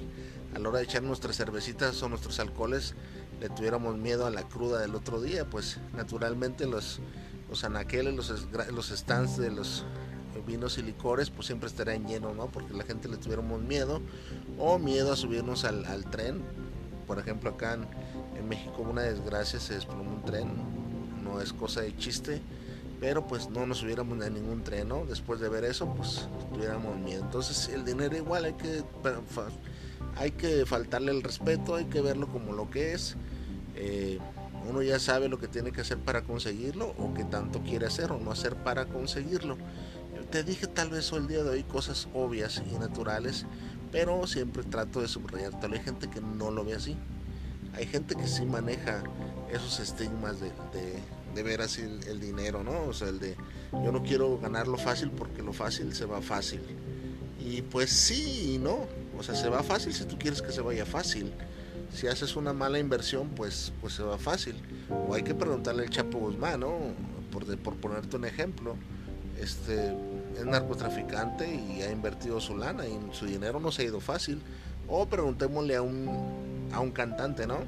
a 0.55 0.59
la 0.59 0.69
hora 0.69 0.79
de 0.79 0.85
echar 0.85 1.03
nuestras 1.03 1.37
cervecitas 1.37 2.01
o 2.01 2.09
nuestros 2.09 2.39
alcoholes 2.39 2.95
le 3.39 3.49
tuviéramos 3.49 3.97
miedo 3.97 4.25
a 4.25 4.29
la 4.29 4.43
cruda 4.43 4.79
del 4.79 4.95
otro 4.95 5.21
día. 5.21 5.45
Pues, 5.45 5.79
naturalmente, 5.93 6.65
los 6.65 7.01
los 7.49 7.63
anaqueles, 7.63 8.15
los, 8.15 8.47
los 8.71 8.89
stands 8.89 9.37
de 9.37 9.49
los 9.49 9.83
vinos 10.45 10.77
y 10.77 10.83
licores, 10.83 11.29
pues 11.29 11.47
siempre 11.47 11.67
estarían 11.67 12.07
llenos, 12.07 12.35
¿no? 12.35 12.47
Porque 12.47 12.73
la 12.73 12.83
gente 12.83 13.07
le 13.07 13.17
tuviéramos 13.17 13.61
miedo 13.61 14.01
o 14.57 14.79
miedo 14.79 15.11
a 15.11 15.15
subirnos 15.15 15.65
al, 15.65 16.05
tren. 16.11 16.41
Por 17.07 17.19
ejemplo, 17.19 17.49
acá 17.51 17.73
en, 17.73 18.47
México 18.47 18.81
una 18.81 19.03
desgracia 19.03 19.59
se 19.59 19.75
desplomó 19.75 20.11
un 20.11 20.25
tren, 20.25 20.49
no 21.23 21.39
es 21.39 21.53
cosa 21.53 21.81
de 21.81 21.95
chiste, 21.97 22.41
pero 22.99 23.27
pues 23.27 23.49
no 23.49 23.67
nos 23.67 23.79
subiéramos 23.79 24.19
a 24.25 24.29
ningún 24.29 24.63
tren, 24.63 24.87
¿no? 24.87 25.05
Después 25.05 25.39
de 25.39 25.49
ver 25.49 25.65
eso, 25.65 25.93
pues 25.93 26.27
tuviéramos 26.51 26.97
miedo. 26.97 27.23
Entonces 27.23 27.69
el 27.69 27.85
dinero 27.85 28.15
igual 28.15 28.45
hay 28.45 28.53
que, 28.53 28.83
hay 30.15 30.31
que 30.31 30.65
faltarle 30.65 31.11
el 31.11 31.21
respeto, 31.21 31.75
hay 31.75 31.85
que 31.85 32.01
verlo 32.01 32.27
como 32.27 32.53
lo 32.53 32.69
que 32.69 32.93
es. 32.93 33.15
Eh, 33.75 34.19
uno 34.67 34.81
ya 34.81 34.99
sabe 34.99 35.29
lo 35.29 35.39
que 35.39 35.47
tiene 35.47 35.71
que 35.71 35.81
hacer 35.81 35.97
para 35.97 36.23
conseguirlo 36.23 36.93
o 36.97 37.13
que 37.13 37.23
tanto 37.23 37.61
quiere 37.61 37.85
hacer 37.85 38.11
o 38.11 38.19
no 38.19 38.31
hacer 38.31 38.55
para 38.55 38.85
conseguirlo. 38.85 39.57
Te 40.31 40.43
dije 40.43 40.67
tal 40.67 40.89
vez 40.89 41.11
el 41.11 41.27
día 41.27 41.43
de 41.43 41.49
hoy 41.49 41.63
cosas 41.63 42.07
obvias 42.13 42.61
y 42.71 42.77
naturales, 42.77 43.45
pero 43.91 44.27
siempre 44.27 44.63
trato 44.63 45.01
de 45.01 45.07
subrayar. 45.07 45.59
Tal 45.59 45.73
hay 45.73 45.79
gente 45.79 46.09
que 46.09 46.21
no 46.21 46.51
lo 46.51 46.63
ve 46.63 46.75
así. 46.75 46.95
Hay 47.73 47.87
gente 47.87 48.15
que 48.15 48.27
sí 48.27 48.45
maneja 48.45 49.03
esos 49.51 49.79
estigmas 49.79 50.39
de, 50.39 50.51
de, 51.33 51.43
ver 51.43 51.61
así 51.61 51.81
el, 51.81 52.19
dinero, 52.19 52.63
¿no? 52.63 52.83
O 52.83 52.93
sea, 52.93 53.09
el 53.09 53.19
de 53.19 53.35
yo 53.71 53.91
no 53.91 54.03
quiero 54.03 54.37
ganarlo 54.39 54.77
fácil 54.77 55.09
porque 55.11 55.41
lo 55.41 55.53
fácil 55.53 55.93
se 55.95 56.05
va 56.05 56.21
fácil. 56.21 56.61
Y 57.39 57.61
pues 57.63 57.89
sí 57.89 58.53
y 58.55 58.57
no. 58.59 58.87
O 59.17 59.23
sea, 59.23 59.35
se 59.35 59.49
va 59.49 59.63
fácil 59.63 59.93
si 59.93 60.05
tú 60.05 60.17
quieres 60.19 60.41
que 60.41 60.51
se 60.51 60.61
vaya 60.61 60.85
fácil 60.85 61.33
si 61.93 62.05
haces 62.05 62.35
una 62.35 62.53
mala 62.53 62.77
inversión, 62.77 63.29
pues, 63.29 63.73
pues 63.81 63.93
se 63.93 64.03
va 64.03 64.17
fácil. 64.17 64.55
O 64.89 65.13
hay 65.13 65.23
que 65.23 65.33
preguntarle 65.33 65.83
al 65.83 65.89
Chapo 65.89 66.19
Guzmán, 66.19 66.59
¿no? 66.59 66.77
por, 67.31 67.57
por 67.57 67.75
ponerte 67.75 68.17
un 68.17 68.25
ejemplo, 68.25 68.75
este 69.39 69.95
es 70.39 70.45
narcotraficante 70.45 71.53
y 71.53 71.81
ha 71.81 71.91
invertido 71.91 72.39
su 72.39 72.57
lana 72.57 72.87
y 72.87 72.97
su 73.11 73.25
dinero 73.25 73.59
no 73.59 73.71
se 73.71 73.83
ha 73.83 73.85
ido 73.85 73.99
fácil. 73.99 74.41
O 74.87 75.05
preguntémosle 75.05 75.75
a 75.75 75.81
un, 75.81 76.69
a 76.73 76.79
un 76.79 76.91
cantante, 76.91 77.45
¿no? 77.45 77.59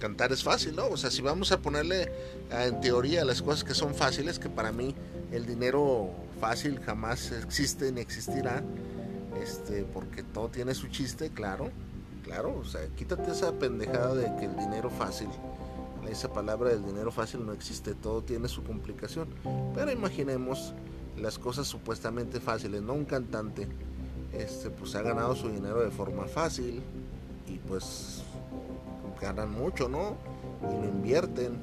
Cantar 0.00 0.32
es 0.32 0.42
fácil, 0.42 0.76
¿no? 0.76 0.86
O 0.88 0.96
sea, 0.96 1.10
si 1.10 1.22
vamos 1.22 1.52
a 1.52 1.60
ponerle 1.60 2.10
en 2.50 2.80
teoría 2.80 3.24
las 3.24 3.42
cosas 3.42 3.64
que 3.64 3.74
son 3.74 3.94
fáciles, 3.94 4.38
que 4.38 4.48
para 4.48 4.72
mí 4.72 4.94
el 5.32 5.46
dinero 5.46 6.10
fácil 6.40 6.80
jamás 6.80 7.32
existe 7.32 7.92
ni 7.92 8.00
existirá, 8.00 8.62
este, 9.42 9.84
porque 9.84 10.22
todo 10.22 10.48
tiene 10.48 10.74
su 10.74 10.88
chiste, 10.88 11.30
claro, 11.30 11.70
claro, 12.24 12.56
o 12.58 12.64
sea, 12.64 12.86
quítate 12.96 13.30
esa 13.30 13.52
pendejada 13.52 14.14
de 14.14 14.24
que 14.36 14.46
el 14.46 14.56
dinero 14.56 14.90
fácil, 14.90 15.28
esa 16.10 16.32
palabra 16.32 16.70
del 16.70 16.84
dinero 16.84 17.10
fácil 17.10 17.44
no 17.44 17.52
existe, 17.52 17.94
todo 17.94 18.22
tiene 18.22 18.48
su 18.48 18.62
complicación, 18.62 19.28
pero 19.74 19.90
imaginemos 19.90 20.74
las 21.18 21.38
cosas 21.38 21.66
supuestamente 21.66 22.40
fáciles, 22.40 22.82
no 22.82 22.94
un 22.94 23.04
cantante, 23.04 23.68
este, 24.32 24.70
pues 24.70 24.94
ha 24.94 25.02
ganado 25.02 25.34
su 25.34 25.48
dinero 25.48 25.82
de 25.82 25.90
forma 25.90 26.26
fácil 26.26 26.82
y 27.46 27.58
pues 27.58 28.22
ganan 29.20 29.50
mucho, 29.50 29.88
¿no? 29.88 30.16
Y 30.70 30.74
lo 30.74 30.84
invierten, 30.84 31.58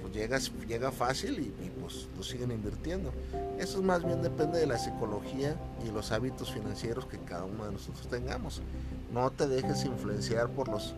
pues 0.00 0.12
llega, 0.12 0.38
llega 0.66 0.92
fácil 0.92 1.38
y, 1.38 1.70
pues 1.80 2.08
lo 2.16 2.22
siguen 2.22 2.50
invirtiendo. 2.50 3.12
Eso 3.58 3.82
más 3.82 4.04
bien 4.04 4.22
depende 4.22 4.58
de 4.58 4.66
la 4.66 4.78
psicología 4.78 5.56
y 5.86 5.90
los 5.90 6.12
hábitos 6.12 6.52
financieros 6.52 7.06
que 7.06 7.18
cada 7.18 7.44
uno 7.44 7.64
de 7.64 7.72
nosotros 7.72 8.06
tengamos. 8.08 8.60
No 9.12 9.30
te 9.30 9.48
dejes 9.48 9.84
influenciar 9.84 10.50
por 10.50 10.68
los 10.68 10.94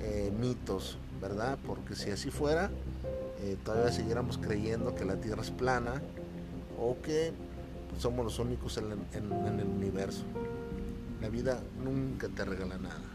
eh, 0.00 0.32
mitos, 0.38 0.98
¿verdad? 1.20 1.58
Porque 1.66 1.94
si 1.94 2.10
así 2.10 2.30
fuera, 2.30 2.70
eh, 3.40 3.56
todavía 3.64 3.92
siguiéramos 3.92 4.38
creyendo 4.38 4.94
que 4.94 5.04
la 5.04 5.16
Tierra 5.16 5.42
es 5.42 5.50
plana 5.50 6.02
o 6.84 7.00
que 7.00 7.32
somos 7.98 8.24
los 8.24 8.38
únicos 8.38 8.76
en 8.78 9.60
el 9.60 9.66
universo. 9.66 10.24
La 11.20 11.28
vida 11.28 11.62
nunca 11.82 12.28
te 12.28 12.44
regala 12.44 12.76
nada. 12.76 13.13